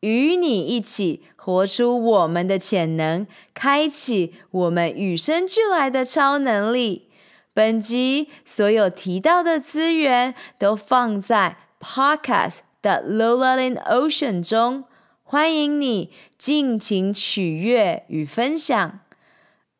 [0.00, 7.08] 与你一起活出我们的潜能，开启我们与生俱来的超能力。
[7.52, 14.84] 本集所有提到的资源都放在 Podcast 的 Lola in Ocean 中，
[15.22, 19.00] 欢迎你尽情取悦与分享。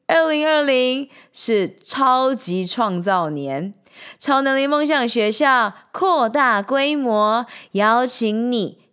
[0.06, 3.72] 二零二零是超级创造年，
[4.18, 8.79] 超能力梦想学校扩大规模，邀请你。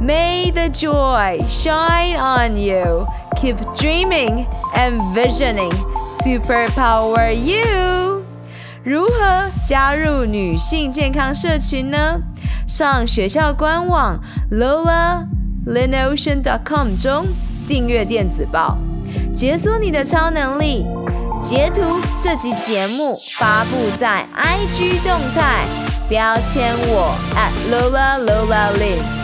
[0.00, 3.06] May the joy shine on you.
[3.36, 5.70] Keep dreaming and visioning.
[6.22, 8.24] Superpower you.
[8.82, 12.20] 如何加入女性健康社群呢？
[12.66, 14.18] 上学校官网
[14.50, 17.26] lolaLinOcean.com 中
[17.66, 18.76] 订阅电子报，
[19.34, 20.84] 解锁你的超能力。
[21.42, 21.82] 截图
[22.22, 25.64] 这集节目发布在 IG 动态，
[26.08, 29.23] 标签我 at @LolaLolaLin。